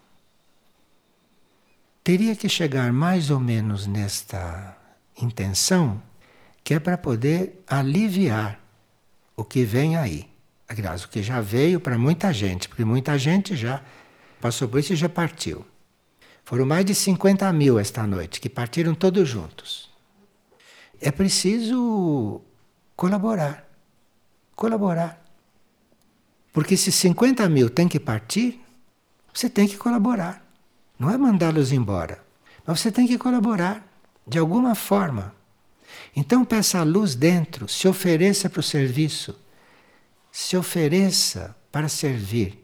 Teria 2.04 2.36
que 2.36 2.48
chegar 2.48 2.92
mais 2.94 3.30
ou 3.30 3.40
menos 3.40 3.88
nesta 3.88 4.78
intenção, 5.22 6.02
que 6.64 6.74
é 6.74 6.80
para 6.80 6.98
poder 6.98 7.62
aliviar 7.68 8.60
o 9.36 9.44
que 9.44 9.64
vem 9.64 9.98
aí. 9.98 10.30
Aliás, 10.68 11.04
o 11.04 11.10
que 11.10 11.22
já 11.22 11.42
veio 11.42 11.80
para 11.80 11.98
muita 11.98 12.34
gente, 12.34 12.68
porque 12.68 12.86
muita 12.86 13.18
gente 13.18 13.56
já 13.56 13.82
passou 14.40 14.68
por 14.68 14.80
isso 14.80 14.94
e 14.94 14.98
já 14.98 15.10
partiu. 15.10 15.66
Foram 16.44 16.66
mais 16.66 16.86
de 16.86 16.94
50 16.94 17.52
mil 17.54 17.80
esta 17.80 18.06
noite, 18.06 18.42
que 18.42 18.50
partiram 18.50 18.94
todos 18.94 19.28
juntos. 19.28 19.90
É 21.00 21.12
preciso 21.12 22.42
Colaborar. 22.96 23.68
Colaborar. 24.56 25.22
Porque 26.52 26.78
se 26.78 26.92
50 26.92 27.50
mil 27.50 27.70
tem 27.70 27.88
que 27.88 28.00
partir, 28.00 28.62
você 29.34 29.50
tem 29.50 29.68
que 29.68 29.78
colaborar. 29.78 30.46
Não 30.98 31.10
é 31.10 31.18
mandá-los 31.18 31.72
embora. 31.72 32.24
Mas 32.66 32.80
você 32.80 32.92
tem 32.92 33.08
que 33.08 33.18
colaborar 33.18 33.86
de 34.28 34.38
alguma 34.38 34.76
forma. 34.76 35.34
Então 36.16 36.46
peça 36.46 36.80
a 36.80 36.84
luz 36.84 37.16
dentro, 37.16 37.68
se 37.68 37.88
ofereça 37.88 38.50
para 38.50 38.60
o 38.60 38.64
serviço. 38.64 39.36
Se 40.32 40.56
ofereça 40.56 41.56
para 41.72 41.88
servir, 41.88 42.64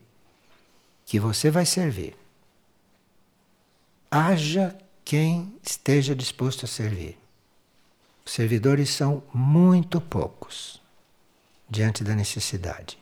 que 1.06 1.20
você 1.20 1.52
vai 1.52 1.66
servir. 1.66 2.16
Haja 4.12 4.76
quem 5.06 5.54
esteja 5.64 6.16
disposto 6.16 6.66
a 6.66 6.68
servir. 6.68 7.18
Servidores 8.26 8.90
são 8.90 9.24
muito 9.34 10.02
poucos 10.02 10.82
diante 11.70 12.04
da 12.04 12.16
necessidade. 12.16 12.98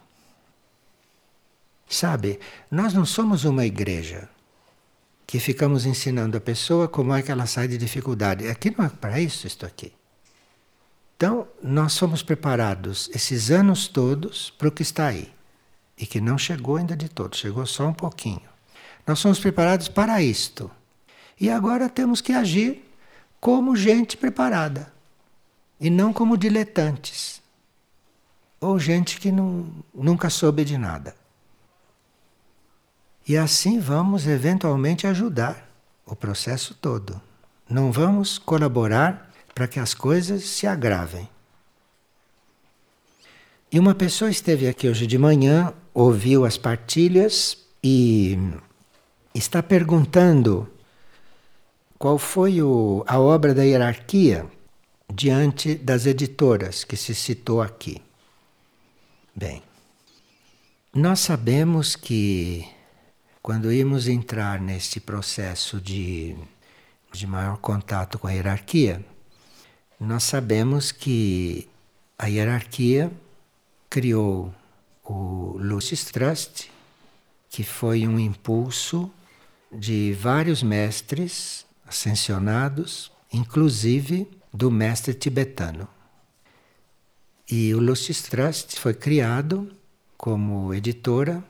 Sabe, 1.90 2.40
nós 2.70 2.94
não 2.94 3.06
somos 3.06 3.46
uma 3.46 3.66
igreja 3.66 4.30
que 5.26 5.40
ficamos 5.40 5.86
ensinando 5.86 6.38
a 6.38 6.42
pessoa 6.42 6.88
como 6.88 7.14
é 7.14 7.22
que 7.22 7.32
ela 7.32 7.46
sai 7.46 7.68
de 7.68 7.78
dificuldade. 7.78 8.48
Aqui 8.48 8.74
não 8.78 8.86
é 8.86 8.90
para 8.90 9.20
isso, 9.20 9.48
isto 9.48 9.66
aqui. 9.66 9.94
Então, 11.16 11.48
nós 11.64 11.98
fomos 11.98 12.22
preparados 12.22 13.10
esses 13.14 13.50
anos 13.50 13.88
todos 13.88 14.50
para 14.52 14.68
o 14.68 14.72
que 14.72 14.84
está 14.84 15.08
aí. 15.08 15.34
E 15.98 16.06
que 16.06 16.22
não 16.22 16.38
chegou 16.38 16.78
ainda 16.78 16.96
de 16.96 17.10
todo, 17.10 17.36
chegou 17.36 17.66
só 17.66 17.88
um 17.88 17.94
pouquinho. 17.94 18.42
Nós 19.06 19.20
somos 19.20 19.40
preparados 19.40 19.88
para 19.88 20.22
isto. 20.22 20.70
E 21.40 21.50
agora 21.50 21.88
temos 21.88 22.22
que 22.22 22.34
agir 22.34 22.84
como 23.40 23.76
gente 23.76 24.18
preparada 24.18 24.92
e 25.80 25.90
não 25.90 26.12
como 26.12 26.38
diletantes 26.38 27.42
ou 28.60 28.80
gente 28.80 29.20
que 29.20 29.32
não, 29.32 29.68
nunca 29.94 30.30
soube 30.30 30.66
de 30.66 30.78
nada. 30.78 31.16
E 33.28 33.38
assim 33.38 33.80
vamos 33.80 34.26
eventualmente 34.26 35.06
ajudar 35.06 35.70
o 36.06 36.16
processo 36.16 36.74
todo. 36.74 37.22
Não 37.70 37.92
vamos 37.92 38.38
colaborar 38.38 39.32
para 39.54 39.68
que 39.68 39.80
as 39.80 39.94
coisas 39.94 40.44
se 40.44 40.66
agravem. 40.66 41.30
E 43.72 43.78
uma 43.78 43.94
pessoa 43.94 44.32
esteve 44.32 44.68
aqui 44.68 44.88
hoje 44.88 45.06
de 45.06 45.18
manhã, 45.18 45.74
ouviu 45.94 46.46
as 46.46 46.58
partilhas 46.58 47.58
e 47.84 48.40
está 49.36 49.62
perguntando 49.62 50.70
qual 51.98 52.18
foi 52.18 52.62
o, 52.62 53.04
a 53.08 53.20
obra 53.20 53.54
da 53.54 53.64
hierarquia 53.64 54.46
diante 55.12 55.76
das 55.76 56.06
editoras 56.06 56.84
que 56.84 56.96
se 56.96 57.16
citou 57.16 57.62
aqui. 57.62 58.02
Bem, 59.36 59.64
nós 60.94 61.20
sabemos 61.20 61.96
que 61.96 62.68
quando 63.42 63.72
íamos 63.72 64.08
entrar 64.08 64.60
nesse 64.60 65.00
processo 65.00 65.80
de, 65.80 66.36
de 67.12 67.26
maior 67.26 67.58
contato 67.58 68.20
com 68.20 68.28
a 68.28 68.32
hierarquia, 68.32 69.04
nós 70.00 70.24
sabemos 70.24 70.92
que 70.92 71.68
a 72.18 72.28
hierarquia 72.28 73.12
criou 73.90 74.54
o 75.04 75.58
Lucis 75.58 76.06
Trust, 76.06 76.70
que 77.50 77.64
foi 77.64 78.08
um 78.08 78.20
impulso 78.20 79.12
de 79.72 80.14
vários 80.14 80.62
mestres 80.62 81.67
ascensionados, 81.88 83.12
inclusive 83.32 84.28
do 84.54 84.70
mestre 84.70 85.14
tibetano. 85.14 85.88
E 87.50 87.74
o 87.74 87.80
Lucis 87.80 88.22
Trust 88.24 88.80
foi 88.80 88.94
criado 88.94 89.72
como 90.18 90.74
editora 90.74 91.44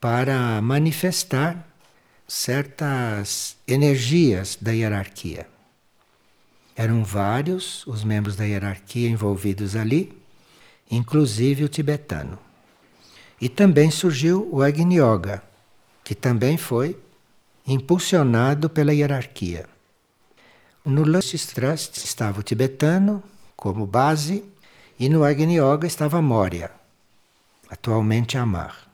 para 0.00 0.60
manifestar 0.60 1.66
certas 2.26 3.56
energias 3.66 4.58
da 4.60 4.72
hierarquia. 4.72 5.48
Eram 6.76 7.02
vários 7.02 7.86
os 7.86 8.04
membros 8.04 8.36
da 8.36 8.44
hierarquia 8.44 9.08
envolvidos 9.08 9.74
ali, 9.74 10.16
inclusive 10.90 11.64
o 11.64 11.68
tibetano. 11.68 12.38
E 13.40 13.48
também 13.48 13.90
surgiu 13.90 14.48
o 14.52 14.62
Agni 14.62 15.00
Yoga, 15.00 15.42
que 16.04 16.14
também 16.14 16.56
foi 16.56 16.96
impulsionado 17.66 18.68
pela 18.68 18.92
hierarquia. 18.92 19.66
No 20.84 21.02
Lucis 21.02 21.46
Trust 21.46 21.98
estava 21.98 22.40
o 22.40 22.42
tibetano 22.42 23.22
como 23.56 23.86
base 23.86 24.44
e 24.98 25.08
no 25.08 25.24
Agni 25.24 25.58
Yoga 25.58 25.86
estava 25.86 26.22
Moria, 26.22 26.70
atualmente 27.68 28.38
Amar. 28.38 28.88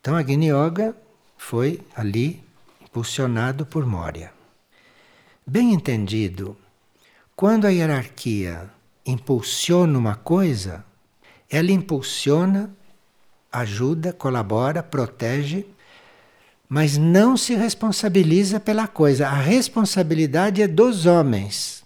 Então 0.00 0.16
Agni 0.16 0.48
Yoga 0.50 0.96
foi 1.36 1.80
ali 1.94 2.42
impulsionado 2.80 3.64
por 3.64 3.86
Moria. 3.86 4.32
Bem 5.46 5.72
entendido, 5.72 6.56
quando 7.36 7.66
a 7.66 7.70
hierarquia 7.70 8.70
impulsiona 9.04 9.98
uma 9.98 10.16
coisa, 10.16 10.84
ela 11.48 11.70
impulsiona 11.70 12.70
ajuda, 13.52 14.12
colabora, 14.12 14.82
protege, 14.82 15.66
mas 16.72 16.96
não 16.96 17.36
se 17.36 17.54
responsabiliza 17.54 18.58
pela 18.58 18.88
coisa. 18.88 19.28
A 19.28 19.34
responsabilidade 19.34 20.62
é 20.62 20.66
dos 20.66 21.04
homens. 21.04 21.84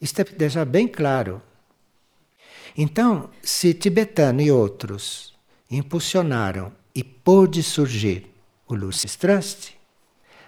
Isto 0.00 0.20
é 0.20 0.24
deixar 0.24 0.64
bem 0.64 0.86
claro. 0.86 1.42
Então, 2.78 3.28
se 3.42 3.74
tibetano 3.74 4.40
e 4.40 4.48
outros 4.48 5.34
impulsionaram 5.68 6.72
e 6.94 7.02
pôde 7.02 7.60
surgir 7.60 8.32
o 8.68 8.74
Lucis 8.76 9.16
Trust, 9.16 9.76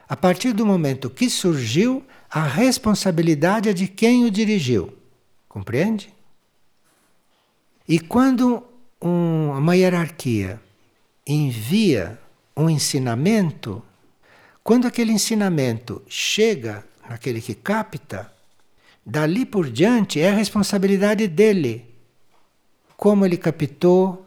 a 0.08 0.16
partir 0.16 0.52
do 0.52 0.64
momento 0.64 1.10
que 1.10 1.28
surgiu, 1.28 2.04
a 2.30 2.44
responsabilidade 2.44 3.68
é 3.68 3.72
de 3.72 3.88
quem 3.88 4.24
o 4.24 4.30
dirigiu. 4.30 4.96
Compreende? 5.48 6.14
E 7.88 7.98
quando 7.98 8.62
um, 9.02 9.50
uma 9.50 9.74
hierarquia 9.74 10.60
envia 11.26 12.21
um 12.56 12.68
ensinamento, 12.68 13.82
quando 14.62 14.86
aquele 14.86 15.12
ensinamento 15.12 16.02
chega 16.06 16.84
naquele 17.08 17.40
que 17.40 17.54
capta, 17.54 18.32
dali 19.04 19.44
por 19.44 19.68
diante 19.70 20.20
é 20.20 20.30
a 20.30 20.34
responsabilidade 20.34 21.26
dele. 21.26 21.84
Como 22.96 23.24
ele 23.26 23.36
captou, 23.36 24.24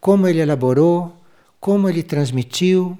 como 0.00 0.28
ele 0.28 0.40
elaborou, 0.40 1.16
como 1.60 1.88
ele 1.88 2.02
transmitiu, 2.02 2.98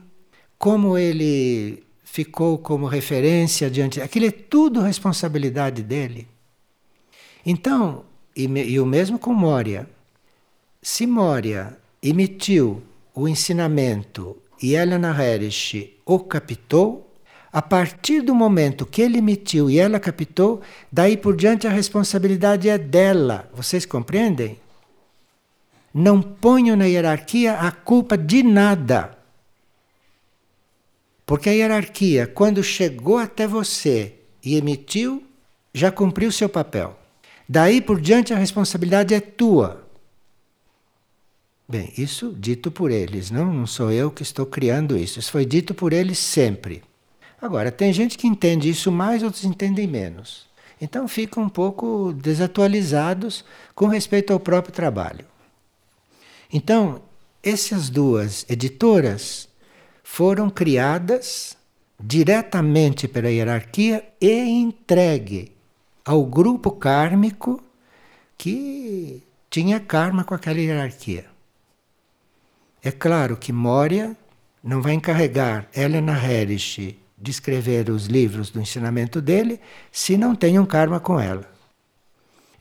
como 0.58 0.96
ele 0.96 1.84
ficou 2.02 2.58
como 2.58 2.86
referência 2.86 3.70
diante. 3.70 4.00
Aquilo 4.00 4.26
é 4.26 4.30
tudo 4.30 4.80
responsabilidade 4.80 5.82
dele. 5.82 6.26
Então, 7.44 8.04
e, 8.34 8.44
e 8.44 8.80
o 8.80 8.86
mesmo 8.86 9.18
com 9.18 9.32
Moria. 9.32 9.88
Se 10.82 11.06
Moria 11.06 11.76
emitiu 12.02 12.82
o 13.14 13.28
ensinamento 13.28 14.36
e 14.62 14.74
Helena 14.74 15.14
Herish 15.16 15.94
o 16.04 16.18
captou, 16.18 17.08
a 17.52 17.62
partir 17.62 18.20
do 18.20 18.34
momento 18.34 18.86
que 18.86 19.02
ele 19.02 19.18
emitiu 19.18 19.70
e 19.70 19.78
ela 19.78 19.98
captou, 19.98 20.60
daí 20.92 21.16
por 21.16 21.36
diante 21.36 21.66
a 21.66 21.70
responsabilidade 21.70 22.68
é 22.68 22.76
dela. 22.76 23.50
Vocês 23.54 23.86
compreendem? 23.86 24.58
Não 25.92 26.20
ponham 26.20 26.76
na 26.76 26.84
hierarquia 26.84 27.54
a 27.54 27.70
culpa 27.70 28.16
de 28.16 28.42
nada. 28.42 29.16
Porque 31.24 31.48
a 31.48 31.52
hierarquia, 31.52 32.26
quando 32.26 32.62
chegou 32.62 33.18
até 33.18 33.46
você 33.46 34.14
e 34.44 34.56
emitiu, 34.56 35.22
já 35.72 35.90
cumpriu 35.90 36.30
seu 36.30 36.48
papel. 36.48 36.98
Daí 37.48 37.80
por 37.80 38.00
diante 38.00 38.32
a 38.32 38.36
responsabilidade 38.36 39.14
é 39.14 39.20
tua. 39.20 39.87
Bem, 41.70 41.92
isso 41.98 42.34
dito 42.34 42.70
por 42.70 42.90
eles, 42.90 43.30
não, 43.30 43.52
não 43.52 43.66
sou 43.66 43.92
eu 43.92 44.10
que 44.10 44.22
estou 44.22 44.46
criando 44.46 44.96
isso. 44.96 45.18
Isso 45.18 45.30
foi 45.30 45.44
dito 45.44 45.74
por 45.74 45.92
eles 45.92 46.18
sempre. 46.18 46.82
Agora, 47.42 47.70
tem 47.70 47.92
gente 47.92 48.16
que 48.16 48.26
entende 48.26 48.70
isso 48.70 48.90
mais, 48.90 49.22
outros 49.22 49.44
entendem 49.44 49.86
menos. 49.86 50.48
Então 50.80 51.06
ficam 51.06 51.42
um 51.42 51.48
pouco 51.48 52.12
desatualizados 52.14 53.44
com 53.74 53.86
respeito 53.86 54.32
ao 54.32 54.40
próprio 54.40 54.72
trabalho. 54.72 55.26
Então, 56.50 57.02
essas 57.42 57.90
duas 57.90 58.46
editoras 58.48 59.46
foram 60.02 60.48
criadas 60.48 61.54
diretamente 62.00 63.06
pela 63.06 63.30
hierarquia 63.30 64.08
e 64.18 64.32
entregue 64.48 65.52
ao 66.02 66.24
grupo 66.24 66.70
kármico 66.70 67.62
que 68.38 69.22
tinha 69.50 69.78
karma 69.78 70.24
com 70.24 70.34
aquela 70.34 70.58
hierarquia. 70.58 71.37
É 72.88 72.90
claro 72.90 73.36
que 73.36 73.52
Moria 73.52 74.16
não 74.64 74.80
vai 74.80 74.94
encarregar 74.94 75.68
Helena 75.76 76.18
Herish 76.18 76.96
de 77.18 77.30
escrever 77.30 77.90
os 77.90 78.06
livros 78.06 78.48
do 78.48 78.62
ensinamento 78.62 79.20
dele 79.20 79.60
se 79.92 80.16
não 80.16 80.34
tem 80.34 80.58
um 80.58 80.64
karma 80.64 80.98
com 80.98 81.20
ela. 81.20 81.46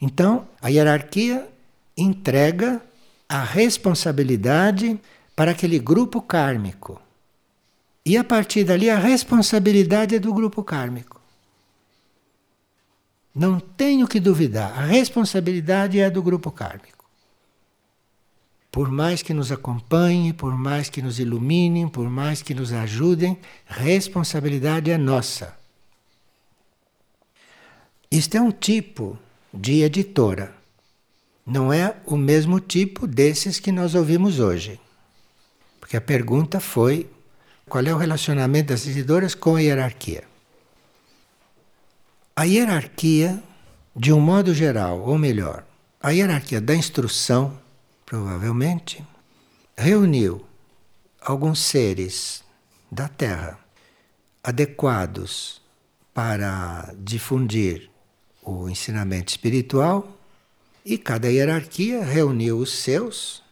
Então, 0.01 0.45
a 0.61 0.67
hierarquia 0.67 1.47
entrega 1.95 2.81
a 3.29 3.41
responsabilidade 3.41 4.99
para 5.33 5.51
aquele 5.51 5.79
grupo 5.79 6.21
kármico. 6.21 7.01
E 8.05 8.17
a 8.17 8.23
partir 8.25 8.65
dali 8.65 8.89
a 8.89 8.99
responsabilidade 8.99 10.13
é 10.13 10.19
do 10.19 10.33
grupo 10.33 10.61
kármico. 10.61 11.21
Não 13.33 13.61
tenho 13.61 14.05
que 14.09 14.19
duvidar, 14.19 14.77
a 14.77 14.83
responsabilidade 14.83 16.01
é 16.01 16.09
do 16.09 16.21
grupo 16.21 16.51
kármico 16.51 16.96
por 18.77 18.91
mais 18.91 19.23
que 19.23 19.33
nos 19.33 19.51
acompanhem, 19.51 20.31
por 20.31 20.55
mais 20.55 20.87
que 20.87 21.01
nos 21.01 21.17
iluminem, 21.17 21.87
por 21.87 22.07
mais 22.07 22.43
que 22.43 22.53
nos 22.53 22.71
ajudem, 22.71 23.35
responsabilidade 23.65 24.91
é 24.91 24.99
nossa. 24.99 25.57
Isto 28.11 28.37
é 28.37 28.39
um 28.39 28.51
tipo 28.51 29.17
de 29.51 29.81
editora. 29.81 30.53
Não 31.43 31.73
é 31.73 31.95
o 32.05 32.15
mesmo 32.15 32.59
tipo 32.59 33.07
desses 33.07 33.59
que 33.59 33.71
nós 33.71 33.95
ouvimos 33.95 34.39
hoje. 34.39 34.79
Porque 35.79 35.97
a 35.97 36.01
pergunta 36.01 36.59
foi: 36.59 37.09
qual 37.67 37.83
é 37.83 37.91
o 37.91 37.97
relacionamento 37.97 38.67
das 38.67 38.85
editoras 38.85 39.33
com 39.33 39.55
a 39.55 39.59
hierarquia? 39.59 40.23
A 42.35 42.43
hierarquia, 42.43 43.41
de 43.95 44.13
um 44.13 44.19
modo 44.19 44.53
geral, 44.53 44.99
ou 44.99 45.17
melhor, 45.17 45.65
a 45.99 46.11
hierarquia 46.11 46.61
da 46.61 46.75
instrução 46.75 47.65
provavelmente, 48.07 49.05
reuniu 49.77 50.43
alguns 51.21 51.59
seres 51.59 52.41
da 52.89 53.09
Terra 53.09 53.59
adequados 54.41 55.61
para 56.13 56.93
difundir 56.97 57.91
o 58.41 58.69
ensinamento 58.69 59.31
espiritual 59.31 60.17
e 60.85 60.97
cada 60.97 61.29
hierarquia 61.29 62.01
reuniu 62.01 62.59
os 62.59 62.71
seus, 62.71 63.43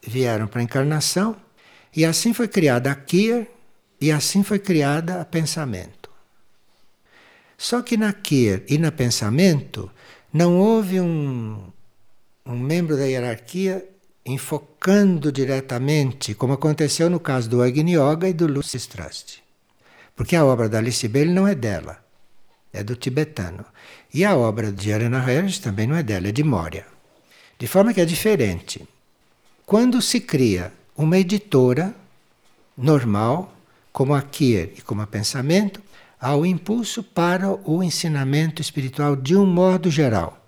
vieram 0.00 0.46
para 0.46 0.60
a 0.60 0.62
encarnação 0.62 1.36
e 1.94 2.04
assim 2.04 2.32
foi 2.32 2.46
criada 2.46 2.92
a 2.92 2.94
Kier 2.94 3.50
e 4.00 4.12
assim 4.12 4.44
foi 4.44 4.60
criada 4.60 5.20
a 5.20 5.24
pensamento. 5.24 6.08
Só 7.58 7.82
que 7.82 7.96
na 7.96 8.12
Kier 8.12 8.62
e 8.68 8.78
na 8.78 8.92
pensamento 8.92 9.90
não 10.32 10.56
houve 10.56 11.00
um, 11.00 11.72
um 12.48 12.58
membro 12.58 12.96
da 12.96 13.04
hierarquia 13.04 13.86
enfocando 14.24 15.30
diretamente, 15.30 16.34
como 16.34 16.54
aconteceu 16.54 17.08
no 17.10 17.20
caso 17.20 17.48
do 17.48 17.62
Agni 17.62 17.94
Yoga 17.96 18.28
e 18.28 18.32
do 18.32 18.46
Lucis 18.46 18.86
Trust. 18.86 19.42
Porque 20.16 20.34
a 20.34 20.44
obra 20.44 20.68
da 20.68 20.78
Alice 20.78 21.06
Bailey 21.06 21.32
não 21.32 21.46
é 21.46 21.54
dela, 21.54 21.98
é 22.72 22.82
do 22.82 22.96
tibetano. 22.96 23.64
E 24.12 24.24
a 24.24 24.36
obra 24.36 24.72
de 24.72 24.90
Helena 24.90 25.20
Regis 25.20 25.58
também 25.58 25.86
não 25.86 25.96
é 25.96 26.02
dela, 26.02 26.28
é 26.28 26.32
de 26.32 26.42
Moria. 26.42 26.86
De 27.58 27.66
forma 27.66 27.92
que 27.92 28.00
é 28.00 28.04
diferente. 28.04 28.86
Quando 29.66 30.00
se 30.00 30.20
cria 30.20 30.72
uma 30.96 31.18
editora 31.18 31.94
normal, 32.76 33.54
como 33.92 34.14
a 34.14 34.22
Kier 34.22 34.72
e 34.76 34.82
como 34.82 35.02
a 35.02 35.06
Pensamento, 35.06 35.82
há 36.20 36.34
o 36.34 36.46
impulso 36.46 37.02
para 37.02 37.50
o 37.50 37.82
ensinamento 37.82 38.62
espiritual 38.62 39.14
de 39.14 39.36
um 39.36 39.46
modo 39.46 39.90
geral. 39.90 40.47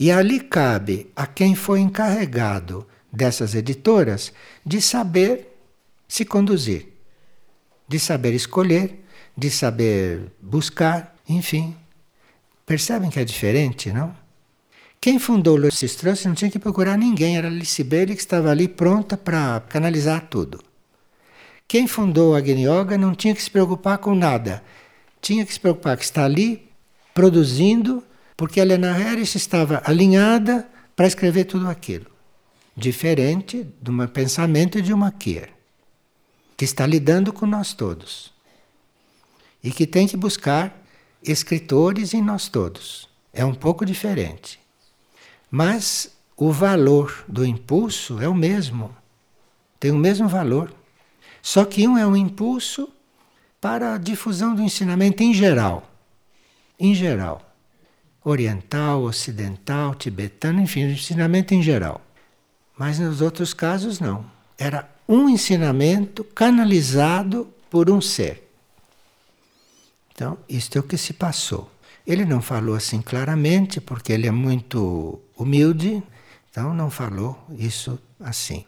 E 0.00 0.10
ali 0.10 0.40
cabe 0.40 1.12
a 1.14 1.26
quem 1.26 1.54
foi 1.54 1.80
encarregado 1.80 2.86
dessas 3.12 3.54
editoras 3.54 4.32
de 4.64 4.80
saber 4.80 5.54
se 6.08 6.24
conduzir, 6.24 6.88
de 7.86 8.00
saber 8.00 8.32
escolher, 8.32 9.04
de 9.36 9.50
saber 9.50 10.32
buscar, 10.40 11.14
enfim. 11.28 11.76
Percebem 12.64 13.10
que 13.10 13.20
é 13.20 13.24
diferente, 13.24 13.92
não? 13.92 14.16
Quem 14.98 15.18
fundou 15.18 15.54
o 15.54 15.60
Lucis 15.60 15.92
Strauss 15.92 16.24
não 16.24 16.34
tinha 16.34 16.50
que 16.50 16.58
procurar 16.58 16.96
ninguém, 16.96 17.36
era 17.36 17.48
a 17.48 17.50
Alice 17.50 17.84
que 17.84 18.12
estava 18.14 18.50
ali 18.50 18.68
pronta 18.68 19.18
para 19.18 19.60
canalizar 19.68 20.28
tudo. 20.30 20.64
Quem 21.68 21.86
fundou 21.86 22.34
a 22.34 22.38
Agni 22.38 22.64
não 22.98 23.14
tinha 23.14 23.34
que 23.34 23.42
se 23.42 23.50
preocupar 23.50 23.98
com 23.98 24.14
nada. 24.14 24.62
Tinha 25.20 25.44
que 25.44 25.52
se 25.52 25.60
preocupar 25.60 25.98
que 25.98 26.04
está 26.04 26.24
ali 26.24 26.70
produzindo, 27.14 28.02
porque 28.40 28.58
a 28.58 28.62
Helena 28.62 28.90
Harris 28.94 29.34
estava 29.34 29.82
alinhada 29.84 30.66
para 30.96 31.06
escrever 31.06 31.44
tudo 31.44 31.68
aquilo. 31.68 32.06
Diferente 32.74 33.68
de 33.82 33.90
um 33.90 34.06
pensamento 34.06 34.80
de 34.80 34.94
uma 34.94 35.12
Kier, 35.12 35.50
que 36.56 36.64
está 36.64 36.86
lidando 36.86 37.34
com 37.34 37.44
nós 37.44 37.74
todos. 37.74 38.32
E 39.62 39.70
que 39.70 39.86
tem 39.86 40.08
que 40.08 40.16
buscar 40.16 40.74
escritores 41.22 42.14
em 42.14 42.22
nós 42.22 42.48
todos. 42.48 43.10
É 43.30 43.44
um 43.44 43.52
pouco 43.52 43.84
diferente. 43.84 44.58
Mas 45.50 46.10
o 46.34 46.50
valor 46.50 47.22
do 47.28 47.44
impulso 47.44 48.22
é 48.22 48.26
o 48.26 48.34
mesmo. 48.34 48.96
Tem 49.78 49.90
o 49.90 49.98
mesmo 49.98 50.26
valor. 50.26 50.72
Só 51.42 51.66
que 51.66 51.86
um 51.86 51.98
é 51.98 52.06
um 52.06 52.16
impulso 52.16 52.88
para 53.60 53.96
a 53.96 53.98
difusão 53.98 54.54
do 54.54 54.62
ensinamento 54.62 55.22
em 55.22 55.34
geral. 55.34 55.86
Em 56.78 56.94
geral. 56.94 57.49
Oriental, 58.30 59.02
ocidental, 59.02 59.94
tibetano, 59.94 60.60
enfim, 60.60 60.82
ensinamento 60.82 61.54
em 61.54 61.62
geral. 61.62 62.00
Mas 62.78 62.98
nos 62.98 63.20
outros 63.20 63.52
casos 63.52 64.00
não. 64.00 64.24
Era 64.56 64.88
um 65.08 65.28
ensinamento 65.28 66.22
canalizado 66.24 67.48
por 67.68 67.90
um 67.90 68.00
ser. 68.00 68.48
Então, 70.12 70.38
isto 70.48 70.76
é 70.76 70.80
o 70.80 70.84
que 70.84 70.96
se 70.96 71.12
passou. 71.12 71.70
Ele 72.06 72.24
não 72.24 72.42
falou 72.42 72.74
assim 72.74 73.00
claramente, 73.00 73.80
porque 73.80 74.12
ele 74.12 74.26
é 74.26 74.30
muito 74.30 75.20
humilde, 75.36 76.02
então 76.50 76.74
não 76.74 76.90
falou 76.90 77.38
isso 77.56 77.98
assim. 78.18 78.64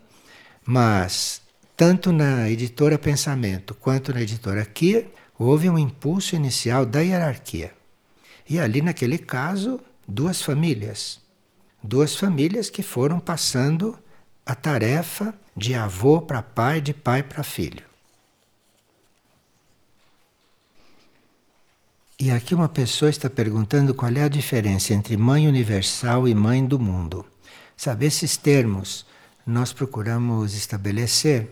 Mas, 0.64 1.42
tanto 1.76 2.12
na 2.12 2.48
editora 2.48 2.98
Pensamento 2.98 3.74
quanto 3.74 4.14
na 4.14 4.22
editora 4.22 4.64
Kia, 4.64 5.10
houve 5.38 5.68
um 5.68 5.78
impulso 5.78 6.36
inicial 6.36 6.86
da 6.86 7.00
hierarquia. 7.00 7.72
E 8.48 8.58
ali, 8.58 8.82
naquele 8.82 9.18
caso, 9.18 9.80
duas 10.06 10.42
famílias. 10.42 11.20
Duas 11.82 12.14
famílias 12.14 12.70
que 12.70 12.82
foram 12.82 13.18
passando 13.18 13.98
a 14.44 14.54
tarefa 14.54 15.34
de 15.56 15.74
avô 15.74 16.20
para 16.20 16.42
pai, 16.42 16.80
de 16.80 16.94
pai 16.94 17.22
para 17.22 17.42
filho. 17.42 17.84
E 22.18 22.30
aqui 22.30 22.54
uma 22.54 22.68
pessoa 22.68 23.10
está 23.10 23.28
perguntando 23.28 23.94
qual 23.94 24.12
é 24.12 24.22
a 24.22 24.28
diferença 24.28 24.94
entre 24.94 25.16
mãe 25.16 25.48
universal 25.48 26.28
e 26.28 26.34
mãe 26.34 26.64
do 26.64 26.78
mundo. 26.78 27.26
Sabe, 27.76 28.06
esses 28.06 28.36
termos 28.36 29.04
nós 29.44 29.72
procuramos 29.72 30.54
estabelecer 30.54 31.50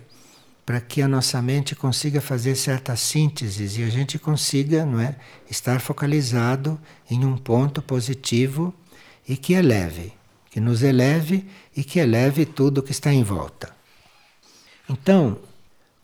para 0.70 0.80
que 0.80 1.02
a 1.02 1.08
nossa 1.08 1.42
mente 1.42 1.74
consiga 1.74 2.20
fazer 2.20 2.54
certas 2.54 3.00
sínteses 3.00 3.76
e 3.76 3.82
a 3.82 3.88
gente 3.88 4.20
consiga, 4.20 4.86
não 4.86 5.00
é, 5.00 5.16
estar 5.50 5.80
focalizado 5.80 6.80
em 7.10 7.24
um 7.24 7.36
ponto 7.36 7.82
positivo 7.82 8.72
e 9.28 9.36
que 9.36 9.54
eleve, 9.54 10.12
que 10.48 10.60
nos 10.60 10.84
eleve 10.84 11.44
e 11.76 11.82
que 11.82 11.98
eleve 11.98 12.46
tudo 12.46 12.84
que 12.84 12.92
está 12.92 13.12
em 13.12 13.24
volta. 13.24 13.74
Então, 14.88 15.40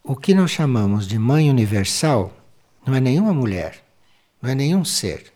o 0.02 0.16
que 0.16 0.34
nós 0.34 0.50
chamamos 0.50 1.06
de 1.06 1.16
mãe 1.16 1.48
universal 1.48 2.36
não 2.84 2.92
é 2.92 2.98
nenhuma 2.98 3.32
mulher 3.32 3.84
não 4.42 4.50
é 4.50 4.54
nenhum 4.56 4.84
ser. 4.84 5.32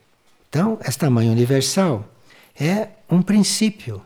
Então, 0.48 0.76
esta 0.82 1.08
mãe 1.08 1.30
universal 1.30 2.04
é 2.60 2.88
um 3.08 3.22
princípio, 3.22 4.02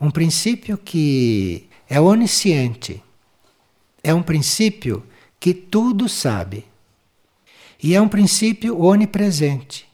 um 0.00 0.10
princípio 0.10 0.76
que 0.76 1.68
é 1.88 2.00
onisciente, 2.00 3.00
é 4.02 4.14
um 4.14 4.22
princípio 4.22 5.04
que 5.38 5.54
tudo 5.54 6.08
sabe, 6.08 6.66
e 7.82 7.94
é 7.94 8.00
um 8.00 8.08
princípio 8.08 8.78
onipresente, 8.80 9.88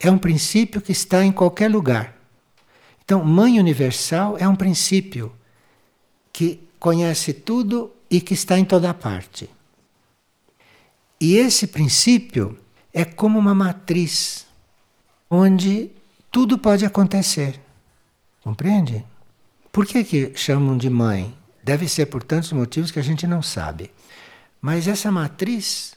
é 0.00 0.10
um 0.10 0.18
princípio 0.18 0.80
que 0.80 0.92
está 0.92 1.24
em 1.24 1.32
qualquer 1.32 1.70
lugar. 1.70 2.16
Então, 3.04 3.24
Mãe 3.24 3.60
Universal 3.60 4.36
é 4.38 4.48
um 4.48 4.56
princípio 4.56 5.32
que 6.32 6.60
conhece 6.78 7.32
tudo 7.32 7.92
e 8.10 8.20
que 8.20 8.34
está 8.34 8.58
em 8.58 8.64
toda 8.64 8.92
parte. 8.92 9.48
E 11.20 11.36
esse 11.36 11.66
princípio 11.66 12.58
é 12.92 13.04
como 13.04 13.38
uma 13.38 13.54
matriz 13.54 14.46
onde 15.30 15.90
tudo 16.30 16.58
pode 16.58 16.84
acontecer. 16.84 17.60
Compreende? 18.42 19.04
Por 19.72 19.86
que, 19.86 20.04
que 20.04 20.32
chamam 20.34 20.76
de 20.76 20.88
mãe? 20.88 21.34
Deve 21.66 21.88
ser 21.88 22.06
por 22.06 22.22
tantos 22.22 22.52
motivos 22.52 22.92
que 22.92 23.00
a 23.00 23.02
gente 23.02 23.26
não 23.26 23.42
sabe. 23.42 23.90
Mas 24.62 24.86
essa 24.86 25.10
matriz 25.10 25.96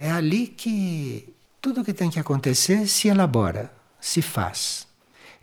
é 0.00 0.10
ali 0.10 0.46
que 0.46 1.28
tudo 1.60 1.84
que 1.84 1.92
tem 1.92 2.08
que 2.08 2.18
acontecer 2.18 2.86
se 2.86 3.08
elabora, 3.08 3.70
se 4.00 4.22
faz. 4.22 4.86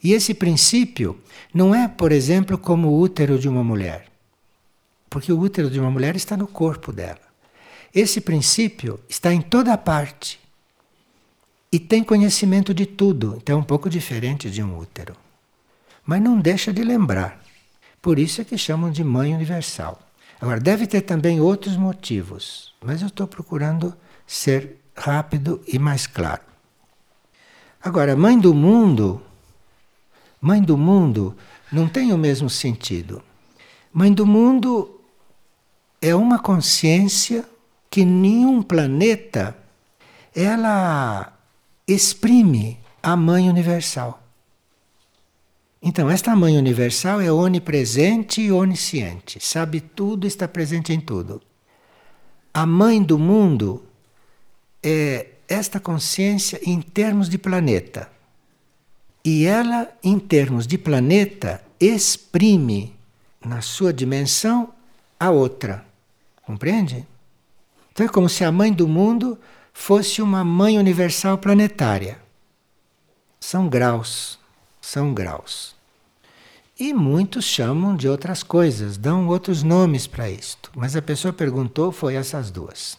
E 0.04 0.12
esse 0.12 0.34
princípio 0.34 1.22
não 1.54 1.76
é, 1.76 1.88
por 1.88 2.12
exemplo, 2.12 2.58
como 2.58 2.88
o 2.88 3.00
útero 3.00 3.38
de 3.38 3.48
uma 3.48 3.64
mulher. 3.64 4.08
Porque 5.08 5.32
o 5.32 5.40
útero 5.40 5.70
de 5.70 5.80
uma 5.80 5.92
mulher 5.92 6.16
está 6.16 6.36
no 6.36 6.48
corpo 6.48 6.92
dela. 6.92 7.22
Esse 7.94 8.20
princípio 8.20 9.00
está 9.08 9.32
em 9.32 9.40
toda 9.40 9.78
parte 9.78 10.40
e 11.72 11.78
tem 11.78 12.04
conhecimento 12.04 12.74
de 12.74 12.88
tudo, 12.88 13.38
então 13.38 13.60
é 13.60 13.62
um 13.62 13.64
pouco 13.64 13.88
diferente 13.88 14.50
de 14.50 14.64
um 14.64 14.80
útero. 14.80 15.16
Mas 16.04 16.24
não 16.24 16.40
deixa 16.40 16.74
de 16.74 16.84
lembrar. 16.84 17.40
Por 18.02 18.18
isso 18.18 18.42
é 18.42 18.46
que 18.46 18.58
chamam 18.58 18.92
de 18.92 19.04
mãe 19.04 19.34
universal. 19.34 20.00
Agora, 20.42 20.60
deve 20.60 20.88
ter 20.88 21.02
também 21.02 21.42
outros 21.42 21.76
motivos, 21.76 22.74
mas 22.82 23.02
eu 23.02 23.08
estou 23.08 23.28
procurando 23.28 23.94
ser 24.26 24.78
rápido 24.96 25.62
e 25.68 25.78
mais 25.78 26.08
claro. 26.08 26.42
Agora, 27.82 28.16
mãe 28.16 28.38
do 28.38 28.54
mundo, 28.54 29.22
mãe 30.42 30.62
do 30.62 30.78
mundo 30.78 31.36
não 31.72 31.88
tem 31.88 32.14
o 32.14 32.18
mesmo 32.18 32.50
sentido. 32.50 33.22
Mãe 33.92 34.14
do 34.14 34.26
mundo 34.26 35.02
é 36.02 36.16
uma 36.16 36.40
consciência 36.40 37.48
que 37.90 38.06
nenhum 38.06 38.62
planeta 38.62 39.58
ela 40.36 41.34
exprime 41.88 42.80
a 43.02 43.16
Mãe 43.16 43.50
Universal. 43.50 44.19
Então, 45.82 46.10
esta 46.10 46.36
Mãe 46.36 46.58
Universal 46.58 47.22
é 47.22 47.32
onipresente 47.32 48.42
e 48.42 48.52
onisciente, 48.52 49.40
sabe 49.40 49.80
tudo, 49.80 50.28
está 50.28 50.48
presente 50.48 50.92
em 50.92 51.00
tudo. 51.00 51.42
A 52.54 52.66
Mãe 52.66 53.02
do 53.02 53.18
mundo 53.18 53.84
é 54.84 55.28
esta 55.48 55.80
consciência 55.80 56.60
em 56.64 56.82
termos 56.82 57.30
de 57.30 57.38
planeta. 57.38 58.10
E 59.24 59.46
ela, 59.46 59.92
em 60.04 60.20
termos 60.20 60.68
de 60.68 60.78
planeta, 60.78 61.62
exprime 61.80 62.96
na 63.44 63.62
sua 63.62 63.94
dimensão 63.94 64.74
a 65.20 65.30
outra. 65.30 65.86
Compreende? 66.44 67.06
Então 67.92 68.06
é 68.06 68.10
como 68.10 68.30
se 68.30 68.44
a 68.44 68.52
mãe 68.52 68.72
do 68.72 68.88
mundo 68.88 69.38
fosse 69.74 70.22
uma 70.22 70.44
mãe 70.44 70.78
universal 70.78 71.38
planetária. 71.38 72.20
São 73.40 73.68
graus, 73.68 74.39
são 74.90 75.14
graus. 75.14 75.76
E 76.80 76.94
muitos 76.94 77.46
chamam 77.46 77.96
de 77.96 78.08
outras 78.08 78.42
coisas, 78.42 78.98
dão 78.98 79.28
outros 79.28 79.62
nomes 79.62 80.08
para 80.08 80.30
isto. 80.30 80.72
Mas 80.76 80.96
a 80.96 81.02
pessoa 81.02 81.32
perguntou 81.32 81.92
foi 81.92 82.16
essas 82.16 82.50
duas. 82.50 82.98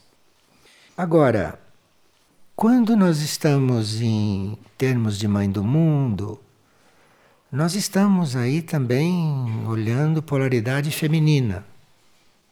Agora, 0.96 1.58
quando 2.54 2.96
nós 2.96 3.20
estamos 3.20 4.00
em 4.00 4.56
termos 4.78 5.18
de 5.18 5.26
mãe 5.26 5.50
do 5.50 5.64
mundo, 5.64 6.40
nós 7.50 7.74
estamos 7.74 8.36
aí 8.36 8.62
também 8.62 9.66
olhando 9.66 10.22
polaridade 10.22 10.92
feminina 10.92 11.66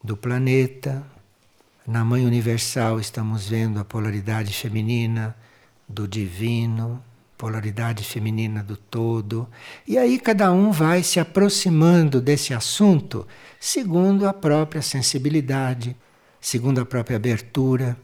do 0.02 0.16
planeta. 0.16 1.06
Na 1.86 2.04
Mãe 2.04 2.26
Universal 2.26 2.98
estamos 2.98 3.48
vendo 3.48 3.78
a 3.78 3.84
polaridade 3.84 4.52
feminina 4.52 5.36
do 5.88 6.08
divino, 6.08 7.00
polaridade 7.38 8.02
feminina 8.02 8.62
do 8.64 8.76
todo. 8.76 9.48
E 9.86 9.96
aí 9.96 10.18
cada 10.18 10.52
um 10.52 10.72
vai 10.72 11.04
se 11.04 11.20
aproximando 11.20 12.20
desse 12.20 12.52
assunto 12.52 13.26
segundo 13.60 14.26
a 14.26 14.34
própria 14.34 14.82
sensibilidade, 14.82 15.96
segundo 16.40 16.80
a 16.80 16.84
própria 16.84 17.16
abertura 17.16 17.96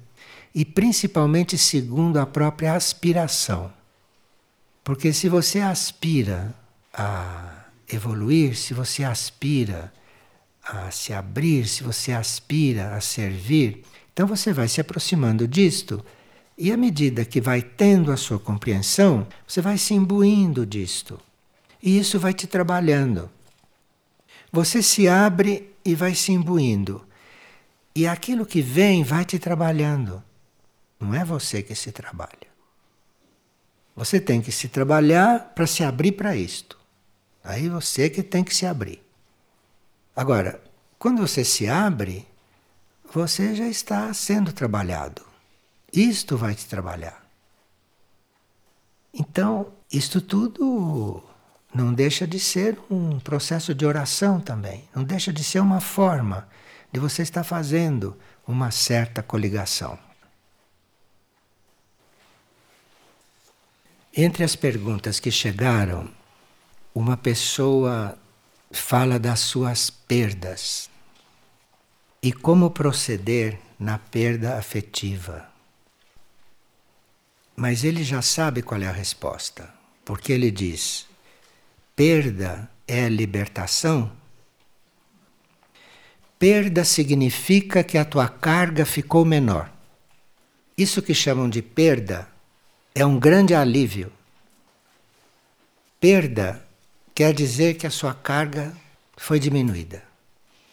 e 0.55 0.65
principalmente 0.65 1.59
segundo 1.59 2.19
a 2.19 2.25
própria 2.25 2.75
aspiração. 2.75 3.73
Porque 4.85 5.13
se 5.13 5.29
você 5.29 5.59
aspira 5.59 6.55
a 6.93 7.65
evoluir, 7.89 8.57
se 8.57 8.73
você 8.73 9.03
aspira 9.03 9.93
a 10.63 10.91
se 10.91 11.13
abrir, 11.13 11.67
se 11.67 11.83
você 11.83 12.13
aspira 12.13 12.95
a 12.95 13.01
servir, 13.01 13.83
então 14.13 14.27
você 14.27 14.53
vai 14.53 14.69
se 14.69 14.81
aproximando 14.81 15.49
disto. 15.49 16.05
E 16.57 16.71
à 16.73 16.77
medida 16.77 17.25
que 17.25 17.41
vai 17.41 17.61
tendo 17.61 18.13
a 18.13 18.17
sua 18.17 18.39
compreensão, 18.39 19.27
você 19.47 19.61
vai 19.61 19.77
se 19.77 19.93
imbuindo 19.93 20.65
disto. 20.65 21.21
E 21.83 21.99
isso 21.99 22.19
vai 22.19 22.33
te 22.33 22.47
trabalhando. 22.47 23.29
Você 24.53 24.83
se 24.83 25.09
abre 25.09 25.75
e 25.85 25.95
vai 25.95 26.15
se 26.15 26.33
imbuindo. 26.33 27.05
E 27.95 28.07
aquilo 28.07 28.47
que 28.47 28.63
vem 28.63 29.03
vai 29.03 29.25
te 29.25 29.39
trabalhando. 29.39 30.23
Não 30.99 31.15
é 31.15 31.25
você 31.25 31.63
que 31.63 31.75
se 31.75 31.91
trabalha. 31.91 32.55
Você 33.97 34.21
tem 34.21 34.41
que 34.41 34.51
se 34.51 34.69
trabalhar 34.69 35.53
para 35.55 35.67
se 35.67 35.85
abrir 35.85 36.13
para 36.13 36.37
isto. 36.37 36.79
Aí 37.43 37.69
você 37.69 38.09
que 38.09 38.23
tem 38.23 38.43
que 38.43 38.55
se 38.55 38.65
abrir. 38.65 39.03
Agora, 40.17 40.63
quando 40.99 41.21
você 41.21 41.45
se 41.45 41.69
abre, 41.69 42.27
você 43.13 43.55
já 43.55 43.67
está 43.69 44.13
sendo 44.15 44.53
trabalhado. 44.53 45.34
Isto 45.95 46.37
vai 46.37 46.57
te 46.57 46.67
trabalhar. 46.67 47.25
Então, 49.13 49.73
isto 49.93 50.21
tudo 50.21 51.23
não 51.73 51.95
deixa 51.95 52.27
de 52.27 52.41
ser 52.41 52.77
um 52.91 53.21
processo 53.21 53.73
de 53.73 53.87
oração 53.87 54.41
também. 54.41 54.89
Não 54.93 55.05
deixa 55.05 55.33
de 55.33 55.45
ser 55.45 55.61
uma 55.61 55.81
forma 55.81 56.49
de 56.93 56.99
você 56.99 57.23
estar 57.23 57.45
fazendo 57.45 58.17
uma 58.47 58.73
certa 58.73 59.23
coligação. 59.23 59.97
Entre 64.13 64.43
as 64.43 64.57
perguntas 64.57 65.21
que 65.21 65.31
chegaram, 65.31 66.11
uma 66.93 67.17
pessoa 67.17 68.19
fala 68.73 69.17
das 69.19 69.41
suas 69.41 69.91
perdas 69.91 70.91
e 72.21 72.33
como 72.33 72.71
proceder 72.71 73.61
na 73.79 73.99
perda 73.99 74.59
afetiva. 74.59 75.54
Mas 77.65 77.83
ele 77.83 78.05
já 78.05 78.21
sabe 78.21 78.61
qual 78.61 78.83
é 78.83 78.87
a 78.87 78.93
resposta, 78.93 79.73
porque 80.05 80.35
ele 80.35 80.51
diz: 80.51 81.07
perda 81.97 82.71
é 82.87 83.09
libertação? 83.09 84.13
Perda 86.39 86.85
significa 86.85 87.83
que 87.83 87.97
a 87.97 88.05
tua 88.05 88.29
carga 88.29 88.85
ficou 88.85 89.25
menor. 89.25 89.73
Isso 90.77 91.01
que 91.01 91.15
chamam 91.15 91.49
de 91.49 91.63
perda 91.63 92.29
é 92.95 93.07
um 93.07 93.19
grande 93.19 93.55
alívio. 93.55 94.13
Perda 95.99 96.63
quer 97.15 97.33
dizer 97.33 97.79
que 97.79 97.87
a 97.87 97.91
sua 97.91 98.13
carga 98.13 98.77
foi 99.17 99.41
diminuída. 99.41 100.03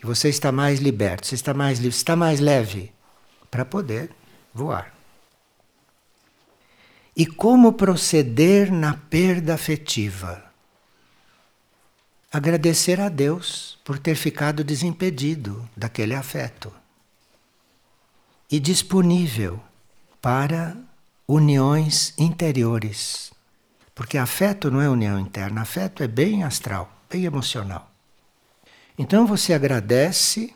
Você 0.04 0.28
está 0.28 0.52
mais 0.52 0.82
liberto, 0.82 1.26
você 1.26 1.36
está 1.36 1.54
mais 1.54 1.80
livre, 1.80 1.96
está 1.96 2.18
mais 2.18 2.42
leve 2.42 2.92
para 3.50 3.64
poder 3.64 4.10
voar. 4.54 5.01
E 7.16 7.26
como 7.26 7.74
proceder 7.74 8.72
na 8.72 8.94
perda 8.94 9.54
afetiva? 9.54 10.46
Agradecer 12.32 13.02
a 13.02 13.10
Deus 13.10 13.78
por 13.84 14.00
ter 14.00 14.16
ficado 14.16 14.64
desimpedido 14.64 15.68
daquele 15.76 16.16
afeto 16.16 16.72
e 18.50 18.58
disponível 18.60 19.62
para 20.22 20.78
uniões 21.28 22.14
interiores. 22.18 23.34
Porque 23.94 24.18
afeto 24.18 24.72
não 24.72 24.82
é 24.82 24.90
união 24.90 25.20
interna, 25.20 25.62
afeto 25.62 26.04
é 26.04 26.08
bem 26.08 26.44
astral, 26.44 26.90
bem 27.10 27.26
emocional. 27.26 27.92
Então 28.98 29.28
você 29.28 29.54
agradece 29.54 30.54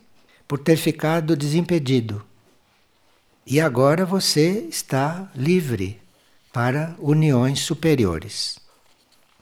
por 0.47 0.59
ter 0.59 0.77
ficado 0.77 1.35
desimpedido. 1.35 2.25
E 3.45 3.59
agora 3.59 4.05
você 4.05 4.65
está 4.69 5.29
livre 5.35 6.04
para 6.55 6.95
uniões 6.99 7.59
superiores, 7.59 8.57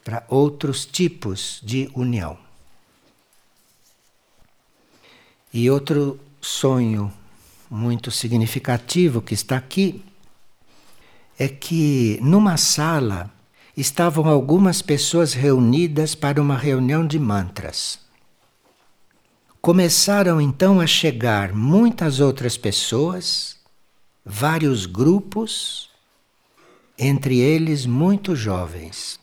para 0.03 0.25
outros 0.27 0.83
tipos 0.83 1.59
de 1.61 1.87
união. 1.93 2.35
E 5.53 5.69
outro 5.69 6.19
sonho 6.41 7.13
muito 7.69 8.09
significativo 8.09 9.21
que 9.21 9.35
está 9.35 9.57
aqui 9.57 10.03
é 11.37 11.47
que 11.47 12.17
numa 12.19 12.57
sala 12.57 13.31
estavam 13.77 14.27
algumas 14.27 14.81
pessoas 14.81 15.33
reunidas 15.33 16.15
para 16.15 16.41
uma 16.41 16.57
reunião 16.57 17.05
de 17.05 17.19
mantras. 17.19 17.99
Começaram 19.61 20.41
então 20.41 20.79
a 20.79 20.87
chegar 20.87 21.53
muitas 21.53 22.19
outras 22.19 22.57
pessoas, 22.57 23.57
vários 24.25 24.87
grupos, 24.87 25.92
entre 26.97 27.39
eles 27.39 27.85
muito 27.85 28.35
jovens. 28.35 29.19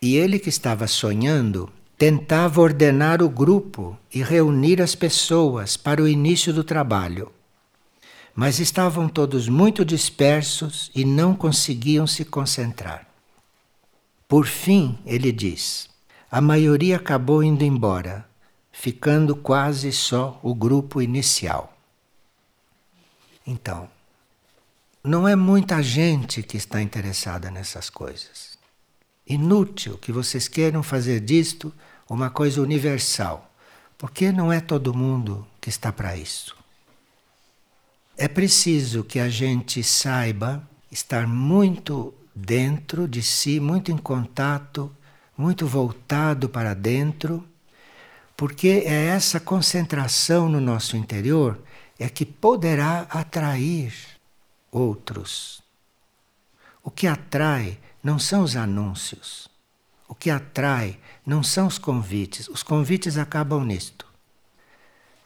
E 0.00 0.16
ele 0.16 0.38
que 0.38 0.48
estava 0.48 0.86
sonhando 0.86 1.70
tentava 1.96 2.60
ordenar 2.60 3.22
o 3.22 3.28
grupo 3.28 3.98
e 4.14 4.22
reunir 4.22 4.80
as 4.80 4.94
pessoas 4.94 5.76
para 5.76 6.02
o 6.02 6.08
início 6.08 6.52
do 6.52 6.62
trabalho 6.62 7.32
mas 8.40 8.60
estavam 8.60 9.08
todos 9.08 9.48
muito 9.48 9.84
dispersos 9.84 10.92
e 10.94 11.04
não 11.04 11.34
conseguiam 11.34 12.06
se 12.06 12.24
concentrar. 12.24 13.04
Por 14.28 14.46
fim, 14.46 14.96
ele 15.04 15.32
diz: 15.32 15.90
a 16.30 16.40
maioria 16.40 16.98
acabou 16.98 17.42
indo 17.42 17.64
embora, 17.64 18.24
ficando 18.70 19.34
quase 19.34 19.90
só 19.90 20.38
o 20.40 20.54
grupo 20.54 21.02
inicial. 21.02 21.76
Então, 23.44 23.90
não 25.02 25.28
é 25.28 25.36
muita 25.36 25.82
gente 25.82 26.42
que 26.42 26.56
está 26.56 26.82
interessada 26.82 27.50
nessas 27.50 27.88
coisas. 27.88 28.58
Inútil 29.26 29.98
que 29.98 30.10
vocês 30.10 30.48
queiram 30.48 30.82
fazer 30.82 31.20
disto 31.20 31.72
uma 32.08 32.30
coisa 32.30 32.62
universal, 32.62 33.52
porque 33.96 34.32
não 34.32 34.52
é 34.52 34.60
todo 34.60 34.94
mundo 34.94 35.46
que 35.60 35.68
está 35.68 35.92
para 35.92 36.16
isso. 36.16 36.56
É 38.16 38.26
preciso 38.26 39.04
que 39.04 39.20
a 39.20 39.28
gente 39.28 39.82
saiba 39.84 40.62
estar 40.90 41.26
muito 41.26 42.12
dentro 42.34 43.06
de 43.06 43.22
si, 43.22 43.60
muito 43.60 43.92
em 43.92 43.96
contato, 43.96 44.90
muito 45.36 45.66
voltado 45.66 46.48
para 46.48 46.74
dentro, 46.74 47.46
porque 48.36 48.82
é 48.86 49.06
essa 49.06 49.38
concentração 49.38 50.48
no 50.48 50.60
nosso 50.60 50.96
interior 50.96 51.60
é 51.98 52.08
que 52.08 52.24
poderá 52.24 53.06
atrair 53.10 54.17
outros. 54.70 55.62
O 56.82 56.90
que 56.90 57.06
atrai 57.06 57.78
não 58.02 58.18
são 58.18 58.42
os 58.42 58.56
anúncios. 58.56 59.48
O 60.08 60.14
que 60.14 60.30
atrai 60.30 60.98
não 61.24 61.42
são 61.42 61.66
os 61.66 61.78
convites. 61.78 62.48
Os 62.48 62.62
convites 62.62 63.18
acabam 63.18 63.64
nisto. 63.64 64.06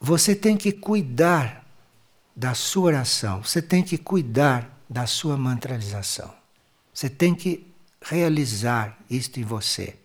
Você 0.00 0.34
tem 0.34 0.56
que 0.56 0.72
cuidar 0.72 1.64
da 2.34 2.54
sua 2.54 2.84
oração, 2.84 3.44
você 3.44 3.60
tem 3.60 3.82
que 3.82 3.98
cuidar 3.98 4.82
da 4.88 5.06
sua 5.06 5.36
mantralização. 5.36 6.34
Você 6.92 7.08
tem 7.08 7.34
que 7.34 7.66
realizar 8.00 8.98
isto 9.08 9.38
em 9.38 9.44
você. 9.44 9.96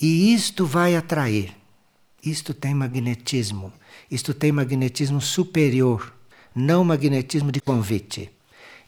E 0.00 0.32
isto 0.32 0.64
vai 0.64 0.96
atrair. 0.96 1.54
Isto 2.24 2.54
tem 2.54 2.74
magnetismo. 2.74 3.72
Isto 4.10 4.32
tem 4.32 4.50
magnetismo 4.50 5.20
superior, 5.20 6.14
não 6.54 6.82
magnetismo 6.82 7.52
de 7.52 7.60
convite. 7.60 8.30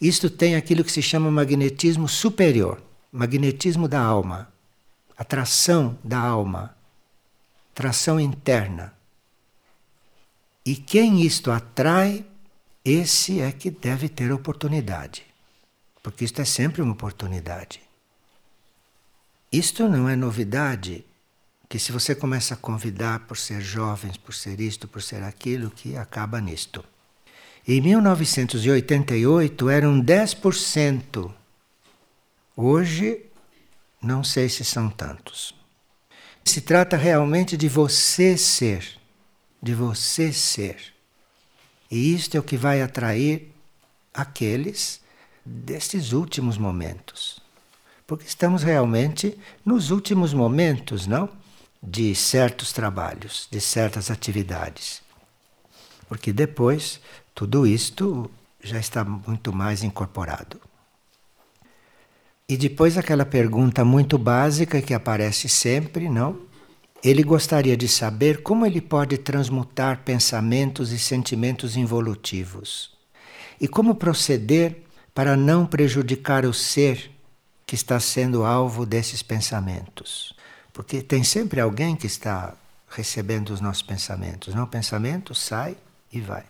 Isto 0.01 0.29
tem 0.29 0.57
aquilo 0.57 0.85
que 0.85 0.93
se 0.93 1.03
chama 1.03 1.31
magnetismo 1.31 2.09
superior, 2.09 2.83
magnetismo 3.11 3.87
da 3.87 4.01
alma, 4.01 4.53
atração 5.17 5.99
da 6.03 6.19
alma, 6.19 6.77
atração 7.73 8.19
interna. 8.19 8.95
E 10.65 10.77
quem 10.77 11.23
isto 11.23 11.51
atrai 11.51 12.25
esse 12.85 13.41
é 13.41 13.53
que 13.53 13.71
deve 13.71 14.09
ter 14.09 14.33
oportunidade, 14.33 15.25
porque 16.03 16.25
isto 16.25 16.41
é 16.41 16.45
sempre 16.45 16.83
uma 16.83 16.93
oportunidade. 16.93 17.81
Isto 19.53 19.89
não 19.89 20.09
é 20.09 20.17
novidade, 20.17 21.05
que 21.69 21.79
se 21.79 21.93
você 21.93 22.15
começa 22.15 22.55
a 22.55 22.57
convidar 22.57 23.21
por 23.21 23.37
ser 23.37 23.61
jovens, 23.61 24.17
por 24.17 24.35
ser 24.35 24.61
isto, 24.61 24.89
por 24.89 25.03
ser 25.03 25.23
aquilo, 25.23 25.71
que 25.71 25.97
acaba 25.97 26.41
nisto. 26.41 26.85
Em 27.67 27.81
1988 27.81 29.71
eram 29.71 30.03
10%. 30.03 31.33
Hoje, 32.57 33.25
não 34.03 34.25
sei 34.25 34.49
se 34.49 34.65
são 34.65 34.91
tantos. 34.91 35.55
Se 36.45 36.61
trata 36.61 36.97
realmente 36.97 37.57
de 37.57 37.69
você 37.69 38.37
ser, 38.37 38.99
de 39.63 39.75
você 39.75 40.33
ser. 40.33 40.93
E 41.89 42.13
isto 42.13 42.37
é 42.37 42.41
o 42.41 42.43
que 42.43 42.57
vai 42.57 42.83
atrair 42.83 43.53
aqueles 44.13 45.01
destes 45.45 46.13
últimos 46.13 46.59
momentos. 46.59 47.41
Porque 48.09 48.27
estamos 48.27 48.65
realmente 48.65 49.39
nos 49.65 49.93
últimos 49.93 50.35
momentos, 50.35 51.07
não? 51.07 51.29
De 51.81 52.13
certos 52.17 52.73
trabalhos, 52.73 53.47
de 53.51 53.61
certas 53.61 54.11
atividades. 54.11 55.01
Porque 56.09 56.33
depois 56.33 57.01
tudo 57.35 57.67
isto 57.67 58.31
já 58.63 58.79
está 58.79 59.05
muito 59.05 59.53
mais 59.53 59.83
incorporado. 59.83 60.61
E 62.49 62.57
depois 62.57 62.99
aquela 62.99 63.25
pergunta 63.25 63.85
muito 63.85 64.19
básica 64.19 64.83
que 64.83 64.93
aparece 64.93 65.49
sempre, 65.49 66.09
não? 66.09 66.39
Ele 67.03 67.23
gostaria 67.23 67.77
de 67.77 67.89
saber 67.89 68.43
como 68.43 68.65
ele 68.65 68.81
pode 68.81 69.19
transmutar 69.19 70.03
pensamentos 70.05 70.93
e 70.93 70.99
sentimentos 70.99 71.77
involutivos. 71.77 72.93
E 73.61 73.67
como 73.67 73.95
proceder 73.95 74.83
para 75.15 75.37
não 75.37 75.67
prejudicar 75.67 76.45
o 76.45 76.53
ser 76.53 77.11
que 77.67 77.75
está 77.75 77.99
sendo 77.99 78.45
alvo 78.45 78.85
desses 78.87 79.23
pensamentos. 79.23 80.35
Porque 80.73 81.03
tem 81.03 81.25
sempre 81.25 81.61
alguém 81.61 81.97
que 81.97 82.07
está 82.07 82.55
recebendo 82.89 83.51
os 83.51 83.61
nossos 83.61 83.83
pensamentos. 83.83 84.55
Não? 84.55 84.65
O 84.65 84.69
pensamento 84.69 85.35
sai 85.35 85.77
e 86.13 86.21
vai. 86.21 86.45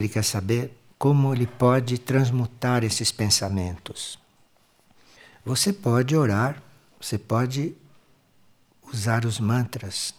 Ele 0.00 0.08
quer 0.08 0.24
saber 0.24 0.74
como 0.98 1.34
ele 1.34 1.46
pode 1.46 1.98
transmutar 1.98 2.82
esses 2.82 3.12
pensamentos. 3.12 4.18
Você 5.44 5.74
pode 5.74 6.16
orar, 6.16 6.62
você 6.98 7.18
pode 7.18 7.74
usar 8.90 9.26
os 9.26 9.38
mantras. 9.38 10.14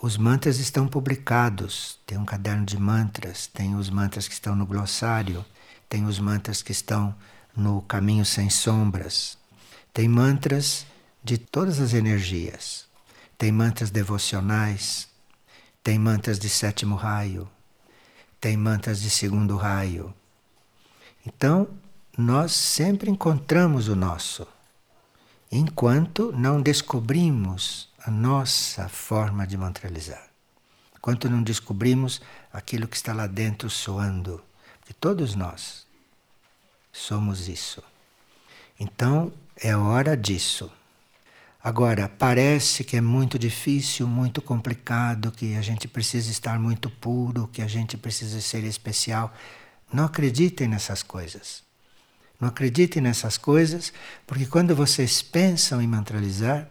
Os 0.00 0.16
mantras 0.16 0.60
estão 0.60 0.86
publicados. 0.86 1.98
Tem 2.06 2.16
um 2.16 2.24
caderno 2.24 2.64
de 2.64 2.78
mantras, 2.78 3.48
tem 3.48 3.74
os 3.74 3.90
mantras 3.90 4.28
que 4.28 4.34
estão 4.34 4.54
no 4.54 4.64
glossário, 4.64 5.44
tem 5.88 6.06
os 6.06 6.20
mantras 6.20 6.62
que 6.62 6.70
estão 6.70 7.12
no 7.56 7.82
caminho 7.82 8.24
sem 8.24 8.48
sombras. 8.48 9.36
Tem 9.92 10.06
mantras 10.06 10.86
de 11.24 11.36
todas 11.36 11.80
as 11.80 11.92
energias. 11.92 12.86
Tem 13.36 13.50
mantras 13.50 13.90
devocionais, 13.90 15.08
tem 15.82 15.98
mantras 15.98 16.38
de 16.38 16.48
sétimo 16.48 16.94
raio, 16.94 17.50
tem 18.40 18.56
mantras 18.56 19.00
de 19.00 19.10
segundo 19.10 19.56
raio. 19.56 20.14
Então, 21.26 21.68
nós 22.16 22.52
sempre 22.52 23.10
encontramos 23.10 23.88
o 23.88 23.94
nosso, 23.94 24.46
enquanto 25.52 26.32
não 26.32 26.60
descobrimos 26.62 27.88
a 28.04 28.10
nossa 28.10 28.88
forma 28.88 29.46
de 29.46 29.56
mantralizar. 29.56 30.30
Enquanto 30.96 31.30
não 31.30 31.42
descobrimos 31.42 32.20
aquilo 32.52 32.86
que 32.86 32.96
está 32.96 33.12
lá 33.12 33.26
dentro 33.26 33.70
soando. 33.70 34.42
Porque 34.80 34.92
todos 34.92 35.34
nós 35.34 35.86
somos 36.92 37.48
isso. 37.48 37.82
Então 38.78 39.32
é 39.56 39.74
hora 39.74 40.16
disso. 40.16 40.70
Agora, 41.62 42.08
parece 42.08 42.82
que 42.82 42.96
é 42.96 43.02
muito 43.02 43.38
difícil, 43.38 44.06
muito 44.06 44.40
complicado, 44.40 45.30
que 45.30 45.54
a 45.56 45.60
gente 45.60 45.86
precisa 45.86 46.30
estar 46.30 46.58
muito 46.58 46.88
puro, 46.88 47.48
que 47.52 47.60
a 47.60 47.66
gente 47.66 47.98
precisa 47.98 48.40
ser 48.40 48.64
especial. 48.64 49.34
Não 49.92 50.04
acreditem 50.06 50.66
nessas 50.66 51.02
coisas. 51.02 51.62
Não 52.40 52.48
acreditem 52.48 53.02
nessas 53.02 53.36
coisas, 53.36 53.92
porque 54.26 54.46
quando 54.46 54.74
vocês 54.74 55.20
pensam 55.20 55.82
em 55.82 55.86
mantralizar, 55.86 56.66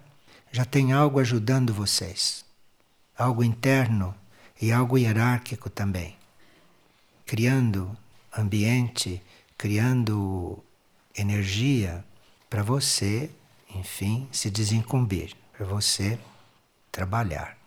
já 0.52 0.66
tem 0.66 0.92
algo 0.92 1.20
ajudando 1.20 1.72
vocês. 1.72 2.44
Algo 3.16 3.44
interno 3.44 4.16
e 4.60 4.72
algo 4.72 4.98
hierárquico 4.98 5.70
também. 5.70 6.18
Criando 7.28 7.96
ambiente, 8.36 9.22
criando 9.56 10.64
energia 11.16 12.04
para 12.50 12.64
você, 12.64 13.30
enfim, 13.76 14.28
se 14.32 14.50
desincumbir, 14.50 15.36
para 15.54 15.66
você 15.66 16.20
trabalhar. 16.92 17.59